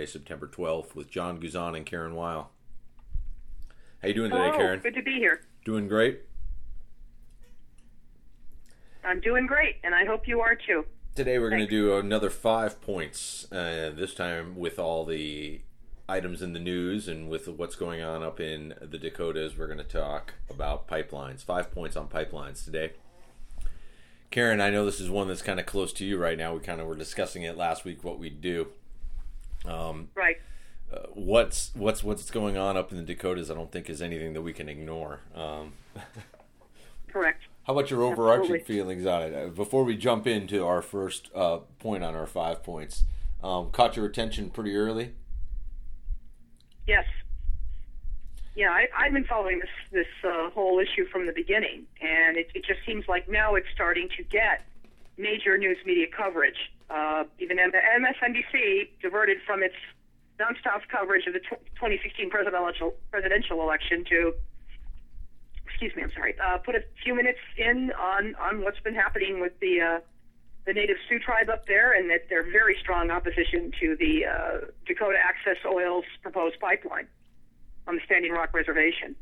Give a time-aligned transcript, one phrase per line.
[0.00, 2.50] Monday, September 12th, with John Guzan and Karen Weil.
[4.00, 4.80] How you doing today, Hello, Karen?
[4.80, 5.42] Good to be here.
[5.66, 6.20] Doing great.
[9.04, 10.86] I'm doing great, and I hope you are too.
[11.14, 13.46] Today we're going to do another five points.
[13.52, 15.60] Uh, this time with all the
[16.08, 19.76] items in the news and with what's going on up in the Dakotas, we're going
[19.76, 21.44] to talk about pipelines.
[21.44, 22.92] Five points on pipelines today.
[24.30, 26.54] Karen, I know this is one that's kind of close to you right now.
[26.54, 28.68] We kind of were discussing it last week what we'd do.
[29.64, 30.38] Um, Right.
[30.92, 33.50] uh, what's what's what's going on up in the Dakotas?
[33.50, 35.20] I don't think is anything that we can ignore.
[35.34, 35.74] Um,
[37.08, 37.42] Correct.
[37.64, 38.74] how about your overarching Absolutely.
[38.74, 39.34] feelings on it?
[39.34, 43.04] Uh, Before we jump into our first uh, point on our five points,
[43.42, 45.14] um, caught your attention pretty early.
[46.86, 47.04] Yes.
[48.56, 52.50] Yeah, I, I've been following this this uh, whole issue from the beginning, and it,
[52.54, 54.64] it just seems like now it's starting to get
[55.16, 56.70] major news media coverage.
[56.90, 59.76] Uh, even MSNBC diverted from its
[60.40, 64.34] nonstop coverage of the 2016 presidential presidential election to,
[65.66, 69.40] excuse me, I'm sorry, uh, put a few minutes in on on what's been happening
[69.40, 70.00] with the uh,
[70.66, 74.66] the native Sioux tribe up there, and that they're very strong opposition to the uh,
[74.86, 77.06] Dakota Access Oil's proposed pipeline
[77.86, 79.14] on the Standing Rock Reservation.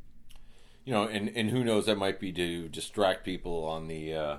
[0.84, 1.86] You know, and and who knows?
[1.86, 4.36] That might be to distract people on the uh,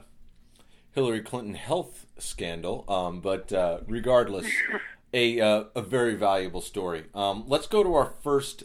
[0.91, 2.85] Hillary Clinton health scandal.
[2.87, 4.47] Um, but uh, regardless,
[5.13, 7.05] a uh, a very valuable story.
[7.13, 8.63] Um, let's go to our first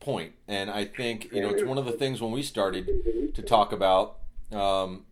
[0.00, 3.42] point, and I think you know it's one of the things when we started to
[3.42, 4.18] talk about.
[4.52, 5.06] Um,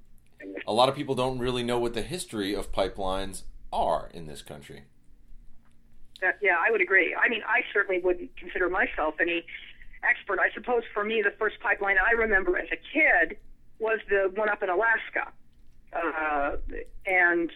[0.66, 4.42] a lot of people don't really know what the history of pipelines are in this
[4.42, 4.84] country.
[6.20, 7.16] That, yeah, I would agree.
[7.16, 9.44] I mean, I certainly wouldn't consider myself any
[10.04, 10.38] expert.
[10.38, 13.38] I suppose for me, the first pipeline I remember as a kid
[13.78, 15.32] was the one up in Alaska.
[15.92, 16.56] Uh,
[17.06, 17.50] and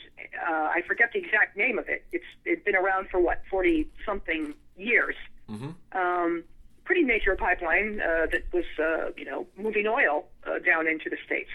[0.47, 2.05] uh, I forget the exact name of it.
[2.13, 5.15] It's it's been around for what forty something years.
[5.49, 5.75] Mhm.
[5.93, 6.45] Um,
[6.85, 11.17] pretty major pipeline uh, that was uh, you know moving oil uh, down into the
[11.25, 11.51] states.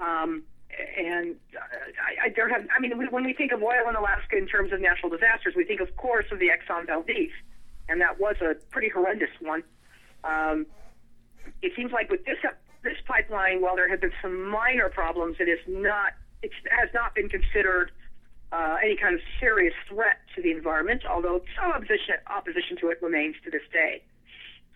[0.00, 0.42] Um,
[0.96, 1.60] and uh,
[2.00, 4.72] I, I, there have, I mean, when we think of oil in Alaska in terms
[4.72, 7.30] of natural disasters, we think, of course, of the Exxon Valdez,
[7.88, 9.64] and that was a pretty horrendous one.
[10.22, 10.66] Um,
[11.62, 12.38] it seems like with this
[12.82, 16.12] this pipeline, while there have been some minor problems, it is not,
[16.42, 17.90] it has not been considered
[18.52, 21.02] uh, any kind of serious threat to the environment.
[21.08, 24.02] Although some opposition opposition to it remains to this day.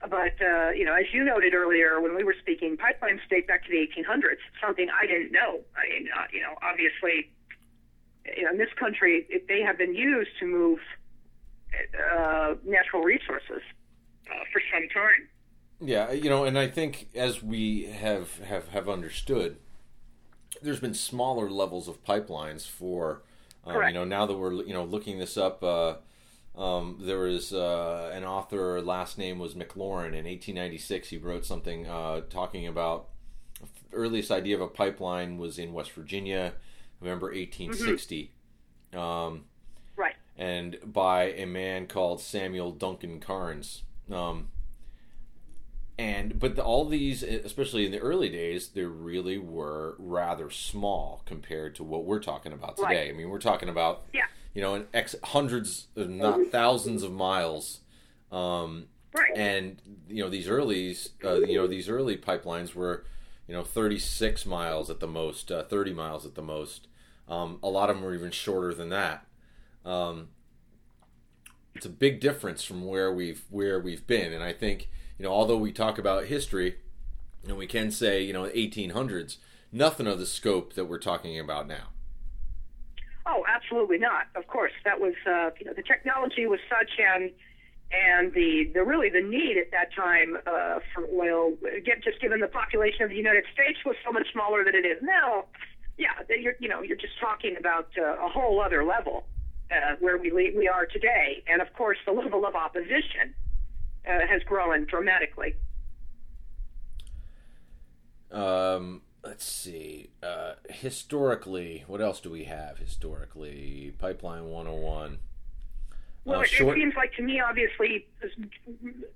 [0.02, 3.64] But uh, you know, as you noted earlier when we were speaking, pipelines date back
[3.64, 4.42] to the 1800s.
[4.60, 5.60] Something I didn't know.
[5.76, 7.30] I mean, uh, you know, obviously,
[8.36, 10.80] you know, in this country, it, they have been used to move
[11.72, 13.62] uh, natural resources
[14.28, 15.28] uh, for some time.
[15.84, 19.56] Yeah, you know, and I think as we have have have understood,
[20.62, 23.22] there's been smaller levels of pipelines for,
[23.64, 25.62] um, you know, now that we're you know looking this up.
[25.62, 25.94] Uh,
[26.56, 30.08] um, there was uh, an author, last name was McLaurin.
[30.08, 33.08] In 1896, he wrote something uh, talking about
[33.92, 36.52] earliest idea of a pipeline was in West Virginia,
[37.00, 38.32] November 1860.
[38.92, 39.44] Um,
[39.96, 40.14] Right.
[40.36, 43.82] and by a man called Samuel Duncan Carnes.
[44.10, 44.48] Um,
[45.98, 51.22] and but the, all these, especially in the early days, they really were rather small
[51.26, 53.04] compared to what we're talking about today.
[53.06, 53.10] Right.
[53.10, 54.26] I mean, we're talking about Yeah.
[54.54, 57.80] you know, X hundreds, if not thousands of miles.
[58.30, 59.36] Um, Right.
[59.36, 63.04] and you know these early, uh, you know these early pipelines were,
[63.46, 66.88] you know, 36 miles at the most, uh, 30 miles at the most.
[67.28, 69.26] Um, a lot of them were even shorter than that.
[69.84, 70.28] Um,
[71.74, 74.88] it's a big difference from where we've where we've been, and I think
[75.22, 76.78] you know, although we talk about history,
[77.46, 79.36] and we can say you know 1800s,
[79.70, 81.90] nothing of the scope that we're talking about now.
[83.24, 84.26] Oh, absolutely not.
[84.34, 87.30] Of course, that was uh, you know the technology was such and
[87.92, 92.40] and the the really the need at that time uh, for oil, again, just given
[92.40, 95.44] the population of the United States was so much smaller than it is now.
[95.98, 99.26] Yeah, you're you know you're just talking about uh, a whole other level
[99.70, 103.36] uh, where we we are today, and of course the level of opposition
[104.08, 105.54] uh, has grown dramatically.
[108.30, 110.10] Um, let's see.
[110.22, 113.94] Uh, historically, what else do we have historically?
[113.98, 115.18] Pipeline 101.
[116.24, 118.06] Well, Uh, it, short- it seems like to me, obviously,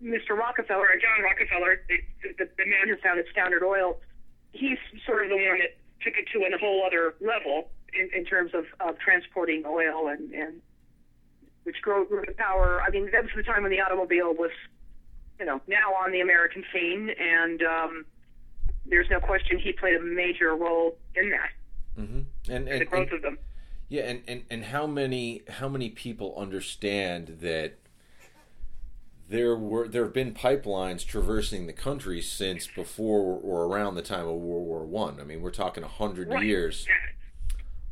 [0.03, 0.31] Mr.
[0.37, 1.97] Rockefeller, or John Rockefeller, the,
[2.39, 3.99] the, the man who founded Standard Oil,
[4.53, 8.25] he's sort of the one that took it to a whole other level in, in
[8.25, 10.61] terms of, of transporting oil and, and
[11.63, 12.83] which grew, grew the power.
[12.83, 14.51] I mean, that was the time when the automobile was,
[15.39, 18.05] you know, now on the American scene, and um,
[18.87, 21.51] there's no question he played a major role in that,
[21.99, 22.25] Mhm.
[22.49, 23.39] and, the growth and of them.
[23.89, 27.75] yeah, and, and, and how many how many people understand that
[29.29, 34.27] there were there have been pipelines traversing the country since before or around the time
[34.27, 35.19] of World War One.
[35.19, 35.23] I.
[35.23, 36.45] I mean, we're talking a hundred Right.
[36.45, 36.87] years.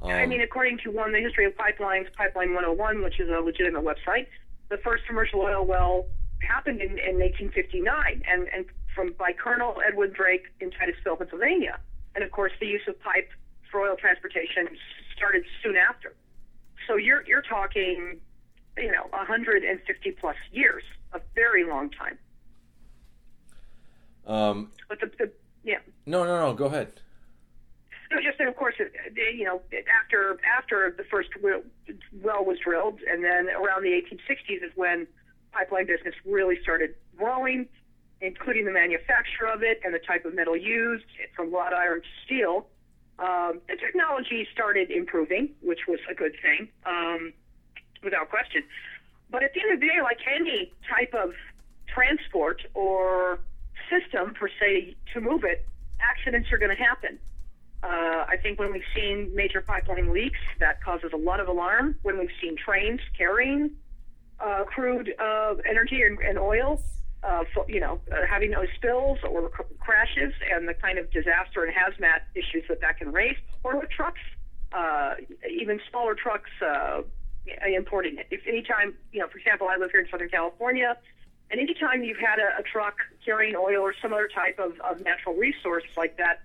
[0.00, 3.40] Um, I mean, according to one, the history of pipelines, Pipeline 101, which is a
[3.40, 4.26] legitimate website,
[4.68, 6.06] the first commercial oil well
[6.44, 11.78] happened in, in 1859, and and from by Colonel Edwin Drake in Titusville, Pennsylvania.
[12.14, 13.28] And of course, the use of pipe
[13.70, 14.68] for oil transportation
[15.16, 16.14] started soon after.
[16.86, 18.20] So you're you're talking,
[18.76, 22.18] you know, 150 plus years, a very long time.
[24.26, 25.32] um, But the, the
[25.64, 25.78] yeah.
[26.06, 26.54] no, no, no.
[26.54, 26.92] Go ahead.
[28.12, 29.60] No, just that, of course, you know,
[30.02, 35.06] after after the first well was drilled, and then around the 1860s is when
[35.54, 37.68] pipeline business really started growing,
[38.20, 41.04] including the manufacture of it and the type of metal used,
[41.36, 42.66] from wrought iron to steel.
[43.18, 47.32] Um, the technology started improving, which was a good thing, um,
[48.02, 48.64] without question.
[49.30, 51.32] But at the end of the day, like any type of
[51.86, 53.38] transport or
[53.88, 55.64] system, per se, to move it,
[56.00, 57.18] accidents are going to happen.
[57.82, 61.96] Uh, I think when we've seen major pipeline leaks, that causes a lot of alarm.
[62.02, 63.72] When we've seen trains carrying
[64.44, 66.80] uh, crude uh, energy and, and oil,
[67.22, 71.64] uh, you know, uh, having those spills or cr- crashes and the kind of disaster
[71.64, 74.20] and hazmat issues that that can raise, or with trucks,
[74.72, 75.14] uh,
[75.50, 77.00] even smaller trucks uh,
[77.66, 78.26] importing it.
[78.30, 80.96] If anytime, you know, for example, I live here in Southern California,
[81.50, 85.02] and anytime you've had a, a truck carrying oil or some other type of, of
[85.02, 86.42] natural resource like that,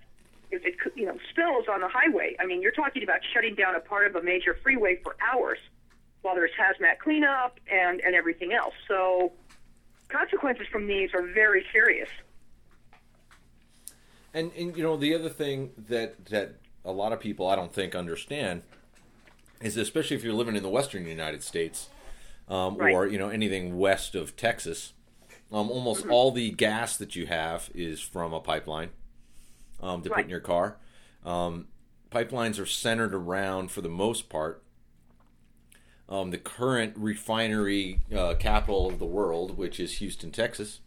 [0.50, 3.74] if it you know spills on the highway, I mean, you're talking about shutting down
[3.74, 5.58] a part of a major freeway for hours
[6.22, 8.74] while there's hazmat cleanup and and everything else.
[8.88, 9.32] So
[10.08, 12.08] consequences from these are very serious.
[14.32, 17.72] And and you know the other thing that that a lot of people I don't
[17.72, 18.62] think understand
[19.60, 21.88] is especially if you're living in the western United States
[22.48, 22.94] um, Right.
[22.94, 24.92] or you know anything west of Texas,
[25.52, 28.90] um, almost all the gas that you have is from a pipeline
[29.82, 30.24] um, to put Right.
[30.24, 30.76] in your car.
[31.24, 31.68] Um,
[32.10, 34.62] pipelines are centered around, for the most part,
[36.10, 40.80] um, the current refinery uh, capital of the world, which is Houston, Texas,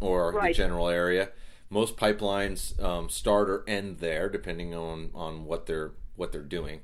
[0.00, 1.30] or the general area.
[1.70, 6.80] Most pipelines um, start or end there, depending on, on what they're what they're doing.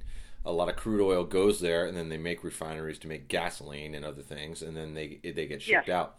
[0.46, 3.94] A lot of crude oil goes there, and then they make refineries to make gasoline
[3.94, 5.94] and other things, and then they they get shipped Yes.
[5.94, 6.16] out.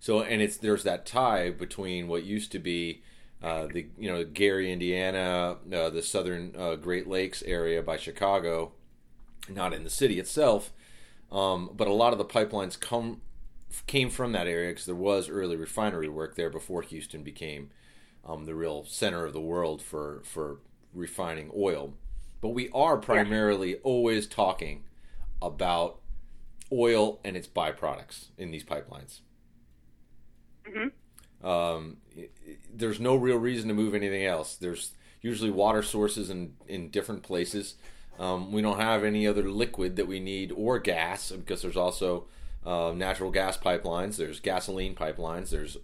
[0.00, 3.02] So, and it's there's that tie between what used to be
[3.42, 8.72] uh, the you know Gary, Indiana, uh, the southern uh, Great Lakes area by Chicago,
[9.50, 10.72] not in the city itself,
[11.30, 13.20] um, but a lot of the pipelines come
[13.86, 17.70] came from that area because there was early refinery work there before Houston became
[18.24, 20.58] um, the real center of the world for for
[20.94, 21.94] refining oil.
[22.40, 24.84] But we are primarily always talking
[25.42, 26.00] about
[26.72, 29.20] oil and its byproducts in these pipelines.
[31.42, 34.56] Um, i- i- there's no real reason to move anything else.
[34.56, 37.74] There's usually water sources in, in different places.
[38.18, 42.26] Um, we don't have any other liquid that we need or gas because there's also
[42.66, 44.16] uh, natural gas pipelines.
[44.16, 45.50] There's gasoline pipelines.
[45.50, 45.76] There's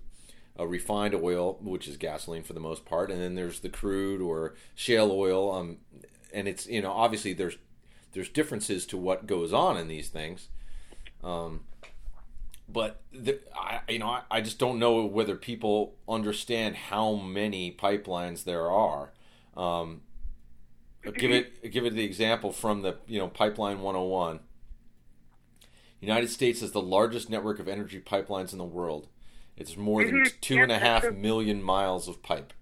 [0.58, 4.20] uh, refined oil, which is gasoline for the most part, and then there's the crude
[4.20, 5.52] or shale oil.
[5.52, 5.78] Um,
[6.32, 7.56] and it's you know obviously there's
[8.12, 10.48] there's differences to what goes on in these things.
[11.22, 11.60] Um,
[12.68, 17.72] but the, I, you know, I, I just don't know whether people understand how many
[17.72, 19.12] pipelines there are.
[19.56, 20.02] Um,
[21.12, 24.40] give it give it the example from the you know Pipeline 101.
[26.00, 29.08] United States has the largest network of energy pipelines in the world.
[29.56, 30.40] It's more than Mhm.
[30.40, 32.52] two and a half million miles of pipe.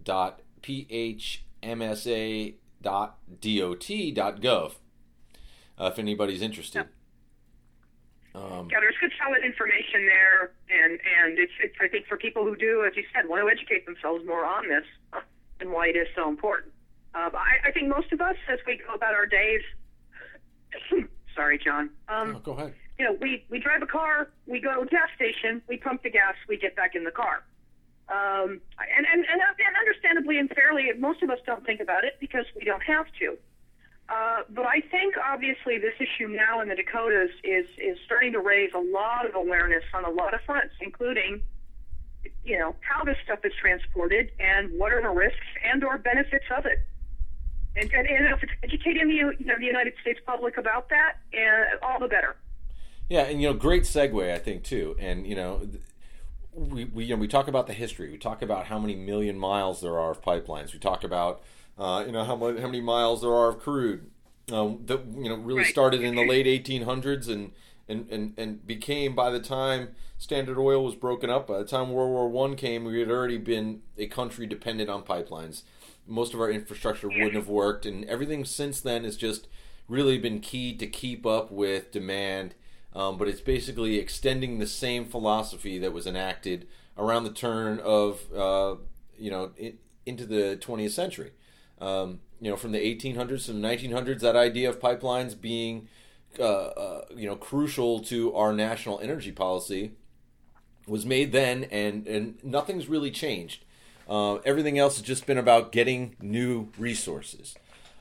[0.02, 4.76] dot phmsa dot dot dot gov.
[5.78, 6.88] Uh, if anybody's interested.
[8.36, 12.44] Um, Yeah, there's good solid information there, and and it's, it's I think for people
[12.44, 14.86] who do, as you said, want to educate themselves more on this
[15.60, 16.74] and why it is so important.
[17.16, 19.62] Uh, I, I think most of us, as we go about our days,
[21.36, 21.90] sorry, John.
[22.08, 22.74] Um, oh, go ahead.
[23.00, 26.04] you know, we, we drive a car, we go to a gas station, we pump
[26.04, 27.44] the gas, we get back in the car.
[28.10, 28.62] Um,
[28.96, 32.46] and, and, and, and understandably and fairly, most of us don't think about it because
[32.56, 33.38] we don't have to.
[34.10, 38.40] Uh, but I think obviously this issue now in the Dakotas is is starting to
[38.40, 41.42] raise a lot of awareness on a lot of fronts, including,
[42.44, 46.46] you know, how this stuff is transported and what are the risks and or benefits
[46.58, 46.80] of it.
[47.76, 51.18] And, and, and if it's educating the you know the United States public about that,
[51.32, 52.36] and all the better.
[53.10, 54.96] Yeah, and you know, great segue, I think too.
[55.00, 55.68] And you know,
[56.52, 58.10] we, we you know we talk about the history.
[58.10, 60.74] We talk about how many million miles there are of pipelines.
[60.74, 61.44] We talk about
[61.80, 64.12] uh, you know how many how many miles there are of crude
[64.52, 65.68] um, that you know really Right.
[65.68, 67.52] started in the late 1800s and,
[67.88, 71.48] and and and became by the time Standard Oil was broken up.
[71.48, 75.04] By the time World War One came, we had already been a country dependent on
[75.04, 75.64] pipelines.
[76.06, 79.48] Most of our infrastructure wouldn't have worked, and everything since then has just
[79.88, 82.54] really been key to keep up with demand.
[82.94, 86.68] Um, but it's basically extending the same philosophy that was enacted
[86.98, 88.76] around the turn of uh,
[89.18, 91.32] you know in, into the 20th century.
[91.80, 95.88] Um, you know, from the 1800s to the 1900s, that idea of pipelines being
[96.38, 99.94] uh, uh, you know crucial to our national energy policy
[100.88, 103.66] was made then, and and nothing's really changed.
[104.08, 107.56] Uh, everything else has just been about getting new resources.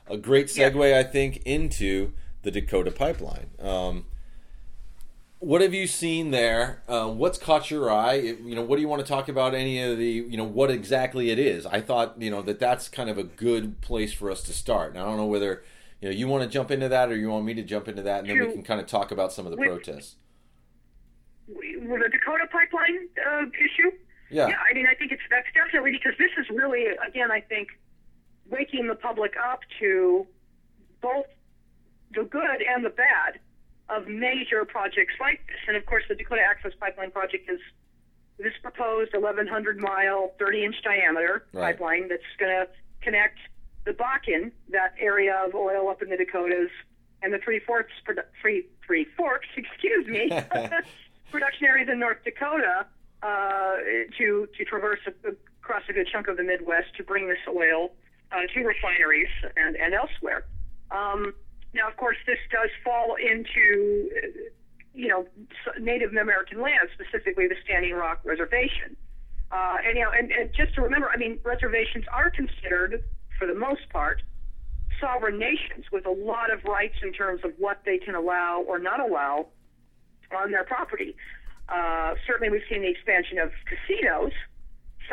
[0.07, 3.51] A great segue, I think, into the Dakota pipeline.
[3.59, 4.05] Um,
[5.39, 6.83] what have you seen there?
[6.87, 8.15] Uh, what's caught your eye?
[8.15, 9.55] It- you know, what do you want to talk about?
[9.55, 11.65] Any of the, you know, what exactly it is?
[11.65, 14.91] I thought, you know, that that's kind of a good place for us to start.
[14.91, 15.63] And I don't know whether,
[16.01, 18.01] you know, you want to jump into that or you want me to jump into
[18.03, 20.15] that, and then we can kind of talk about some of the With- protests.
[21.47, 23.91] With the Dakota pipeline uh, issue,
[24.29, 27.41] Yeah, Yeah, I mean, I think it's that's definitely because this is really, again, I
[27.41, 27.69] think,
[28.51, 30.27] waking the public up to
[31.01, 31.25] both
[32.13, 33.39] the good and the bad
[33.89, 35.57] of major projects like this.
[35.67, 37.59] And of course, the Dakota Access Pipeline project is
[38.37, 41.73] this proposed 1,100 mile, 30 inch diameter Right.
[41.77, 42.67] pipeline that's going to
[43.01, 43.37] connect
[43.85, 46.69] the Bakken, that area of oil up in the Dakotas,
[47.21, 50.29] and the Three Forks, produ- three, three Forks, excuse me,
[51.31, 52.85] production areas in North Dakota
[53.23, 53.75] uh,
[54.17, 55.11] to to traverse a,
[55.61, 57.91] across a good chunk of the Midwest to bring this oil
[58.31, 59.27] uh, to refineries
[59.57, 60.45] and, and elsewhere.
[60.91, 61.33] Um,
[61.73, 64.09] now, of course, this does fall into
[64.93, 65.25] you know
[65.79, 68.95] Native American land, specifically the Standing Rock Reservation.
[69.51, 73.03] Uh, and you know, and, and just to remember, I mean, reservations are considered,
[73.37, 74.21] for the most part,
[74.99, 78.79] sovereign nations with a lot of rights in terms of what they can allow or
[78.79, 79.47] not allow
[80.35, 81.15] on their property.
[81.67, 84.31] Uh, certainly, we've seen the expansion of casinos,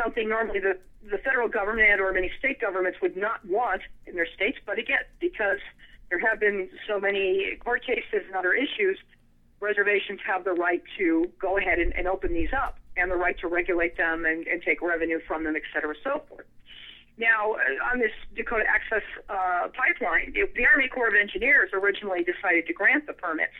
[0.01, 0.77] something normally the,
[1.09, 4.57] the federal government or many state governments would not want in their states.
[4.65, 5.59] But again, because
[6.09, 8.97] there have been so many court cases and other issues,
[9.59, 13.37] reservations have the right to go ahead and, and open these up and the right
[13.39, 16.45] to regulate them and, and take revenue from them, et cetera, so forth.
[17.17, 22.23] Now, uh, on this Dakota Access uh, pipeline, the, the Army Corps of Engineers originally
[22.23, 23.57] decided to grant the permits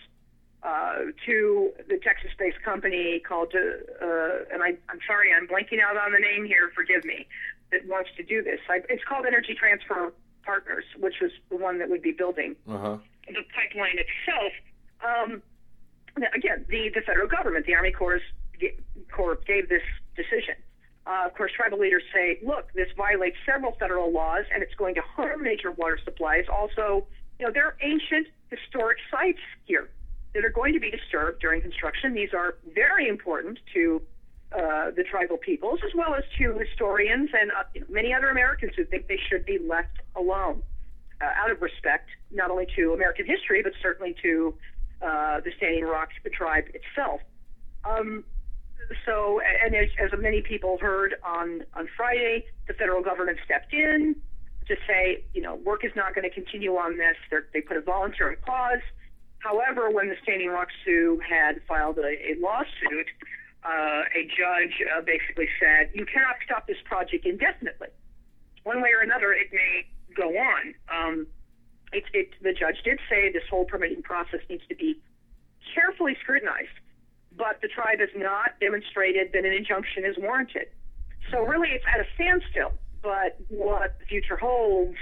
[0.63, 5.98] uh, to the Texas-based company called, uh, uh, and I, I'm sorry, I'm blanking out
[5.98, 6.72] on the name here.
[6.75, 7.27] Forgive me.
[7.72, 8.60] That wants to do this.
[8.70, 10.13] I, it's called Energy Transfer
[10.48, 12.98] Partners, which was the one that would be building Uh huh.
[13.27, 14.54] the pipeline itself.
[15.06, 15.42] Um,
[16.34, 18.22] again, the, the federal government, the Army Corps,
[19.13, 19.84] Corps gave this
[20.16, 20.56] decision.
[21.06, 24.96] Uh, of course, tribal leaders say, look, this violates several federal laws and it's going
[24.96, 26.46] to harm major water supplies.
[26.51, 27.06] Also,
[27.39, 29.89] you know, there are ancient historic sites here
[30.34, 32.13] that are going to be disturbed during construction.
[32.13, 34.01] These are very important to
[34.54, 38.86] uh, the tribal peoples as well as to historians and uh, many other Americans who
[38.86, 40.63] think they should be left alone
[41.22, 44.54] uh, out of respect not only to American history but certainly to
[45.01, 47.22] uh, the Standing Rock tribe itself.
[47.86, 48.24] Um,
[49.06, 54.16] so, and as, as many people heard on on Friday, the federal government stepped in
[54.68, 57.16] to say, you know, work is not going to continue on this.
[57.30, 58.82] They're, they put a voluntary pause.
[59.39, 63.08] However, when the Standing Rock Sioux had filed a, a lawsuit,
[63.64, 67.90] uh, a judge uh, basically said, you cannot stop this project indefinitely.
[68.64, 70.74] One way or another, it may go on.
[70.92, 71.28] Um,
[71.94, 75.00] it, it, the judge did say this whole permitting process needs to be
[75.74, 76.76] carefully scrutinized,
[77.36, 80.68] but the tribe has not demonstrated that an injunction is warranted.
[81.32, 82.74] So really, it's at a standstill.
[83.04, 84.98] But what the future holds,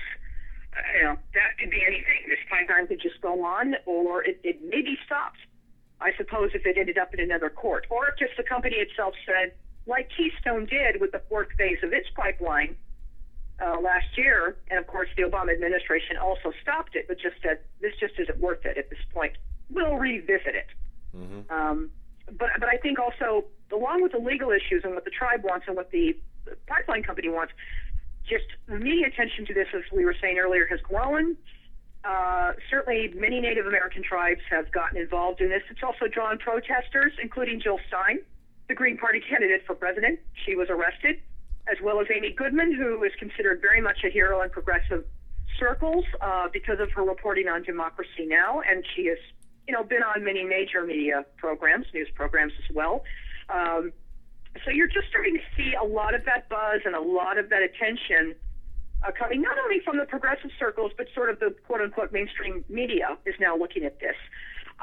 [0.75, 2.27] uh, you know, that could be anything.
[2.27, 5.39] This pipeline could just go on, or it, it may be stopped.
[6.01, 9.13] I suppose if it ended up in another court, or if just the company itself
[9.25, 9.53] said,
[9.87, 12.75] like Keystone did with the fourth phase of its pipeline
[13.61, 17.59] uh, last year, and of course the Obama administration also stopped it, but just said
[17.81, 19.33] this just isn't worth it at this point.
[19.69, 20.67] We'll revisit it.
[21.15, 21.51] Mm-hmm.
[21.53, 21.91] Um,
[22.31, 25.65] but but I think also along with the legal issues and what the tribe wants
[25.67, 26.17] and what the
[26.67, 27.53] pipeline company wants,
[28.27, 31.37] just media attention to this, as we were saying earlier, has grown.
[32.05, 35.63] Uh, certainly, many Native American tribes have gotten involved in this.
[35.71, 38.19] It's also drawn protesters, including Jill Stein,
[38.67, 40.19] the Green Party candidate for president.
[40.45, 41.19] She was arrested,
[41.67, 45.03] as well as Amy Goodman, who is considered very much a hero in progressive
[45.59, 48.61] circles uh, because of her reporting on Democracy Now!
[48.61, 49.17] And she has,
[49.67, 53.03] you know, been on many major media programs, news programs as well.
[53.49, 53.91] Um,
[54.63, 57.49] so you're just starting to see a lot of that buzz and a lot of
[57.49, 58.35] that attention
[59.05, 62.63] uh, coming not only from the progressive circles, but sort of the quote unquote mainstream
[62.69, 64.15] media is now looking at this.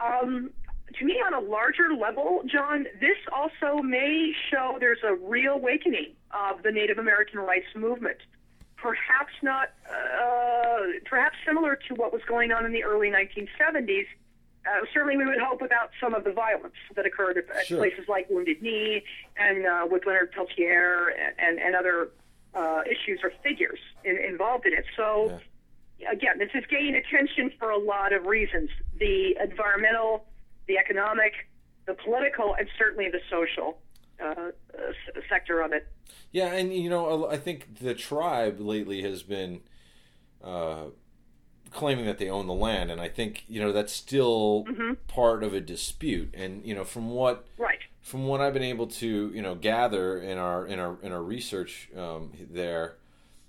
[0.03, 0.51] Um,
[0.99, 6.13] to me, on a larger level, John, this also may show there's a real awakening
[6.33, 8.19] of the Native American rights movement.
[8.77, 14.07] Perhaps not, uh, perhaps similar to what was going on in the early 1970s.
[14.67, 17.79] Uh, certainly, we would hope without some of the violence that occurred at Sure.
[17.79, 19.03] places like Wounded Knee
[19.37, 22.11] and uh, with Leonard Peltier and, and, and other
[22.55, 24.85] uh, issues or figures in, involved in it.
[24.97, 25.41] So,
[26.11, 30.27] again, this is gaining attention for a lot of reasons the environmental,
[30.67, 31.33] the economic,
[31.87, 33.79] the political, and certainly the social
[34.21, 34.43] uh, uh,
[34.89, 35.87] s- sector of it.
[36.31, 39.61] Yeah, and you know, I think the tribe lately has been
[40.43, 40.85] uh,
[41.71, 44.67] claiming that they own the land, and I think you know that's still
[45.09, 46.35] part of a dispute.
[46.35, 47.72] And you know, from what Right.
[48.03, 51.23] From what I've been able to you know gather in our in our in our
[51.23, 52.97] research um, there,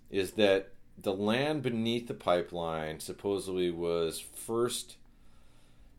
[0.10, 4.96] is that the land beneath the pipeline supposedly was first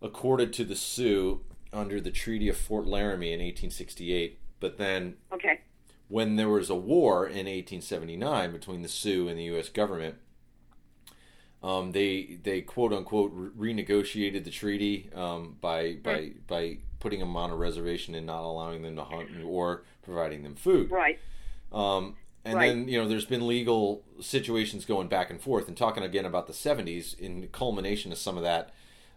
[0.00, 1.40] accorded to the Sioux
[1.72, 5.60] under the Treaty of Fort Laramie in 1868, but then Okay.
[6.08, 9.68] when there was a war in 1879 between the Sioux and the U.S.
[9.68, 10.14] government,
[11.62, 17.36] um, they they quote unquote re- renegotiated the treaty um, by by by putting them
[17.36, 20.90] on a reservation and not allowing them to hunt or providing them food.
[20.90, 21.18] Right.
[21.70, 22.68] Um, and Right.
[22.68, 26.46] then you know there's been legal situations going back and forth and talking again about
[26.46, 28.70] the 70s in culmination of some of that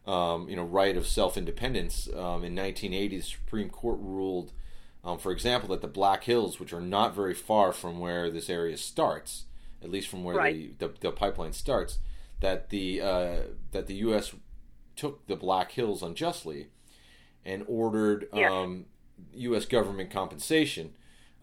[0.05, 4.51] um, you know right of self-independence um, in 1980 the Supreme Court ruled
[5.05, 8.49] um, for example that the Black Hills which are not very far from where this
[8.49, 9.45] area starts
[9.83, 10.77] at least from where Right.
[10.79, 11.99] the, the the pipeline starts
[12.41, 13.37] that the uh,
[13.71, 14.33] that the US
[14.95, 16.67] took the Black Hills unjustly
[17.47, 18.85] and ordered um,
[19.33, 19.65] U.S.
[19.65, 20.93] government compensation,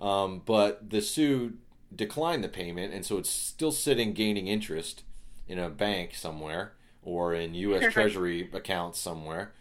[0.01, 1.55] um, but the Sioux
[1.95, 5.03] declined the payment, and so it's still sitting gaining interest
[5.49, 7.93] in a bank somewhere or in U.S.
[7.93, 9.53] Treasury accounts somewhere.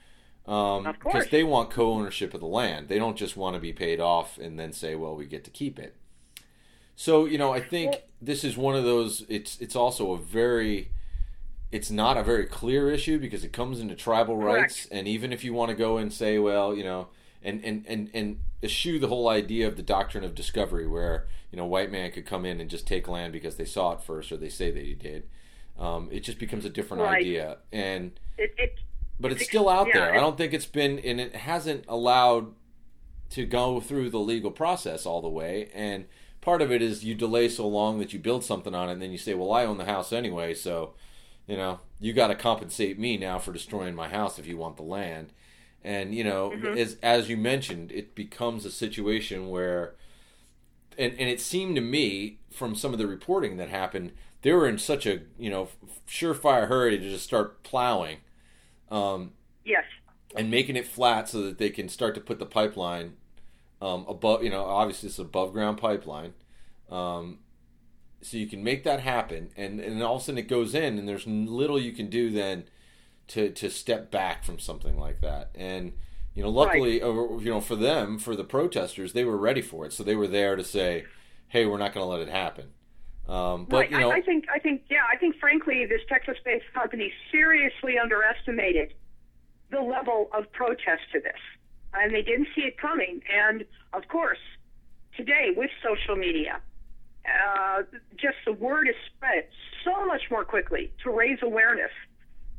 [0.46, 2.90] Um, because they want co-ownership of the land.
[2.90, 5.50] They don't just want to be paid off and then say, "Well, we get to
[5.50, 5.96] keep it."
[6.98, 9.24] So you know, I think this is one of those.
[9.30, 10.92] It's it's also a very
[11.74, 15.44] it's not a very clear issue because it comes into tribal rights and even if
[15.44, 17.08] you want to go and say well you know
[17.44, 21.58] and and and and eschew the whole idea of the doctrine of discovery where you
[21.58, 24.32] know white man could come in and just take land because they saw it first
[24.32, 25.24] or they say that he did
[25.80, 27.18] um, it just becomes a different Right.
[27.22, 28.80] idea and It, it,
[29.20, 30.14] but it's Ex- still out yeah, there.
[30.14, 32.54] I don't think it's been, and it hasn't allowed
[33.32, 35.70] to go through the legal process all the way.
[35.74, 36.06] And
[36.42, 39.02] part of it is you delay so long that you build something on it, and
[39.02, 40.94] then you say, "Well, I own the house anyway, so
[41.48, 44.78] you know you got to compensate me now for destroying my house if you want
[44.78, 45.32] the land."
[45.84, 49.96] And you know, as as you mentioned, it becomes a situation where,
[50.98, 54.68] and and it seemed to me from some of the reporting that happened, they were
[54.68, 55.68] in such a you know
[56.08, 58.20] surefire hurry to just start plowing
[58.90, 59.32] um,
[59.66, 59.84] yes.
[60.36, 63.14] and making it flat so that they can start to put the pipeline
[63.82, 64.42] um, above.
[64.44, 66.34] You know, obviously it's above ground pipeline,
[66.90, 67.40] um,
[68.24, 70.98] so you can make that happen, and and all of a sudden it goes in,
[70.98, 72.66] and there's little you can do then
[73.28, 75.94] to to step back from something like that, and.
[76.36, 79.86] You know, luckily, uh, you know, for them, for the protesters, they were ready for
[79.86, 81.06] it, so they were there to say,
[81.50, 82.72] "Hey, we're not going to let it happen."
[83.28, 83.92] Um, but right.
[83.92, 87.98] you know, I, I think, I think, yeah, I think, frankly, this Texas-based company seriously
[87.98, 88.96] underestimated
[89.70, 91.40] the level of protest to this,
[91.94, 93.22] and they didn't see it coming.
[93.32, 94.40] And of course,
[95.16, 96.60] today with social media,
[97.26, 97.84] uh,
[98.16, 99.48] just the word is spread
[99.84, 101.92] so much more quickly to raise awareness.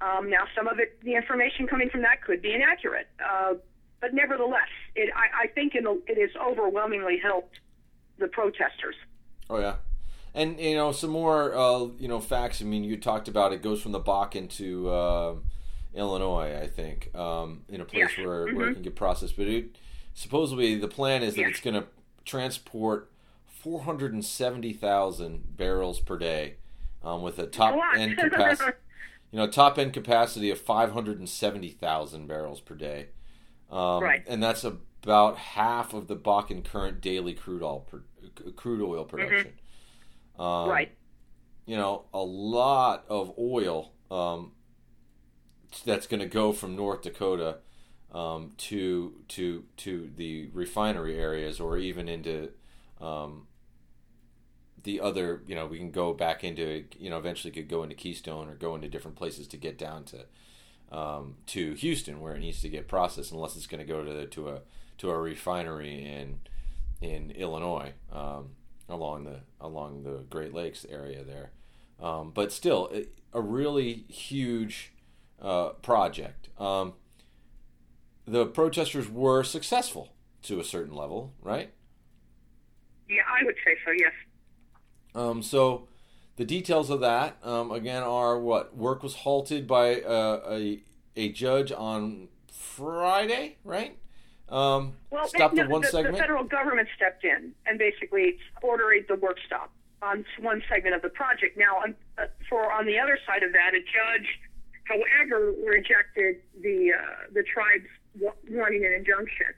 [0.01, 3.55] Um, now, some of it, the information coming from that could be inaccurate, uh,
[4.01, 7.59] but nevertheless, it, I, I think in the, it has overwhelmingly helped
[8.19, 8.97] the protesters.
[9.49, 9.77] Oh yeah,
[10.35, 12.61] and you know some more uh, you know facts.
[12.61, 15.35] I mean, you talked about it goes from the Bakken to uh,
[15.95, 18.27] Illinois, I think, um, in a place Yes.
[18.27, 19.37] where, where it can get processed.
[19.37, 19.77] But it,
[20.13, 21.51] supposedly the plan is that Yes.
[21.53, 21.87] it's going to
[22.25, 23.11] transport
[23.65, 26.57] four hundred and seventy thousand barrels per day,
[27.03, 28.73] um, with a top end capacity.
[29.33, 33.09] You know, top end capacity of five hundred and seventy thousand barrels per day.
[33.69, 34.23] Um, Right.
[34.29, 37.85] And that's about half of the Bakken current daily crude oil
[38.55, 39.11] crude oil Mm-hmm.
[39.17, 39.53] production.
[40.39, 40.93] Um, right.
[41.67, 44.53] You know, a lot of oil um,
[45.85, 47.59] that's going to go from North Dakota
[48.13, 52.51] um, to to to the refinery areas, or even into
[53.01, 53.49] um,
[54.85, 55.43] the other.
[55.47, 56.85] You know, we can go back into.
[56.99, 60.05] You know, eventually could go into Keystone or go into different places to get down
[60.05, 64.05] to um, to Houston, where it needs to get processed, unless it's going to go
[64.05, 64.61] to to a
[64.99, 66.39] to a refinery in
[67.01, 68.51] in Illinois um,
[68.89, 71.51] along the along the Great Lakes area there.
[72.01, 72.93] Um, but still,
[73.33, 74.93] a really huge
[75.41, 76.49] uh, project.
[76.59, 76.95] Um,
[78.27, 81.71] the protesters were successful to a certain level, right?
[83.09, 83.93] Yeah, I would say so.
[83.93, 84.13] Yes.
[85.15, 85.87] Um, so
[86.37, 90.81] the details of that um, again are what work was halted by uh, a
[91.17, 93.97] a judge on Friday, right?
[94.49, 96.17] Um, well, stopped no, at one the, segment.
[96.17, 99.73] The federal government stepped in and basically ordered the work stop
[100.03, 101.57] on one segment of the project.
[101.57, 104.29] Now, on, uh, for on the other side of that, a judge,
[104.85, 107.89] however, rejected the uh, the tribe's
[108.51, 109.55] wanting an injunction.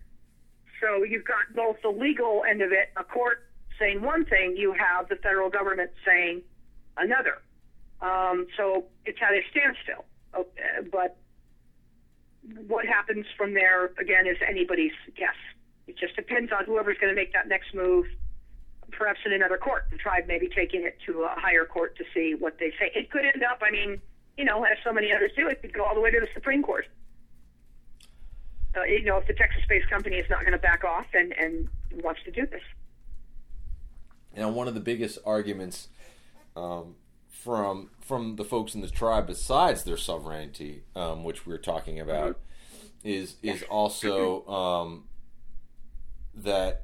[0.80, 3.45] So you've got both the legal end of it, a court
[3.78, 6.42] saying one thing, you have the federal government saying
[6.96, 7.42] another.
[8.00, 10.04] Um, so it's at a standstill.
[10.92, 11.16] But
[12.66, 15.36] what happens from there, again, is anybody's guess.
[15.86, 18.06] It just depends on whoever's going to make that next move,
[18.92, 19.86] perhaps in another court.
[19.90, 22.90] The tribe may be taking it to a higher court to see what they say.
[22.94, 24.00] It could end up, I mean,
[24.36, 26.28] you know, as so many others do, it could go all the way to the
[26.34, 26.86] Supreme Court.
[28.76, 31.68] Uh, you know, if the Texas-based company is not going to back off and, and
[32.02, 32.62] wants to do this.
[34.36, 35.88] And one of the biggest arguments
[36.54, 36.94] um,
[37.28, 41.98] from from the folks in the tribe, besides their sovereignty, um, which we are talking
[41.98, 42.38] about,
[43.02, 45.04] is is also um,
[46.34, 46.82] that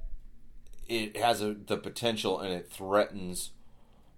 [0.89, 3.51] it has a, the potential and it threatens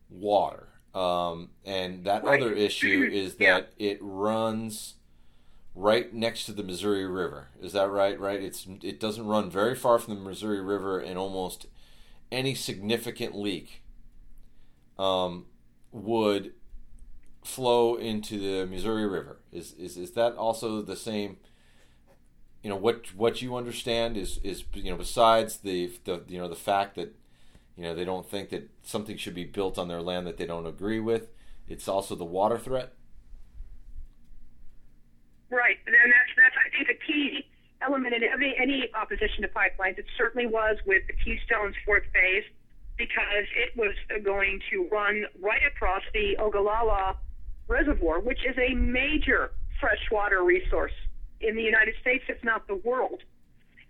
[0.09, 0.69] water.
[0.95, 2.41] Um, and that Right.
[2.41, 3.61] other issue is Yeah.
[3.61, 4.95] that it runs
[5.75, 7.49] right next to the Missouri River.
[7.61, 8.19] Is that right?
[8.19, 8.41] Right.
[8.41, 11.67] It's it doesn't run very far from the Missouri River, and almost
[12.35, 13.83] any significant leak
[14.99, 15.47] um,
[15.93, 16.53] would
[17.45, 19.39] flow into the Missouri River.
[19.53, 21.39] Is, is is that also the same?
[22.63, 26.49] You know what what you understand is is you know besides the the you know
[26.49, 27.15] the fact that
[27.77, 30.47] you know they don't think that something should be built on their land that they
[30.47, 31.29] don't agree with.
[31.69, 32.93] It's also the water threat.
[35.51, 37.47] Right, and that's that's I think the key
[37.85, 39.99] element in any, any opposition to pipelines.
[39.99, 42.45] It certainly was with the Keystone's fourth phase
[42.97, 43.95] because it was
[44.25, 47.17] going to run right across the Ogallala
[47.69, 50.93] Reservoir, which is a major freshwater resource
[51.41, 53.21] in the United States, if not the world.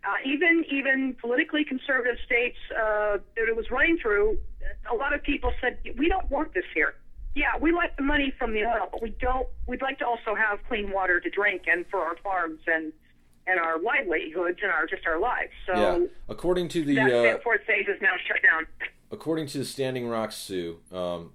[0.04, 4.38] Uh, even even politically conservative states uh, that it was running through,
[4.90, 6.94] a lot of people said we don't want this here.
[7.34, 9.48] Yeah, we like the money from the oil, but we don't.
[9.66, 12.92] We'd like to also have clean water to drink and for our farms and
[13.46, 15.52] and our livelihoods and our just our lives.
[15.66, 18.66] So yeah, according to the that, uh, that fourth phase is now shut down.
[19.10, 21.32] according to the Standing Rock Sioux, um,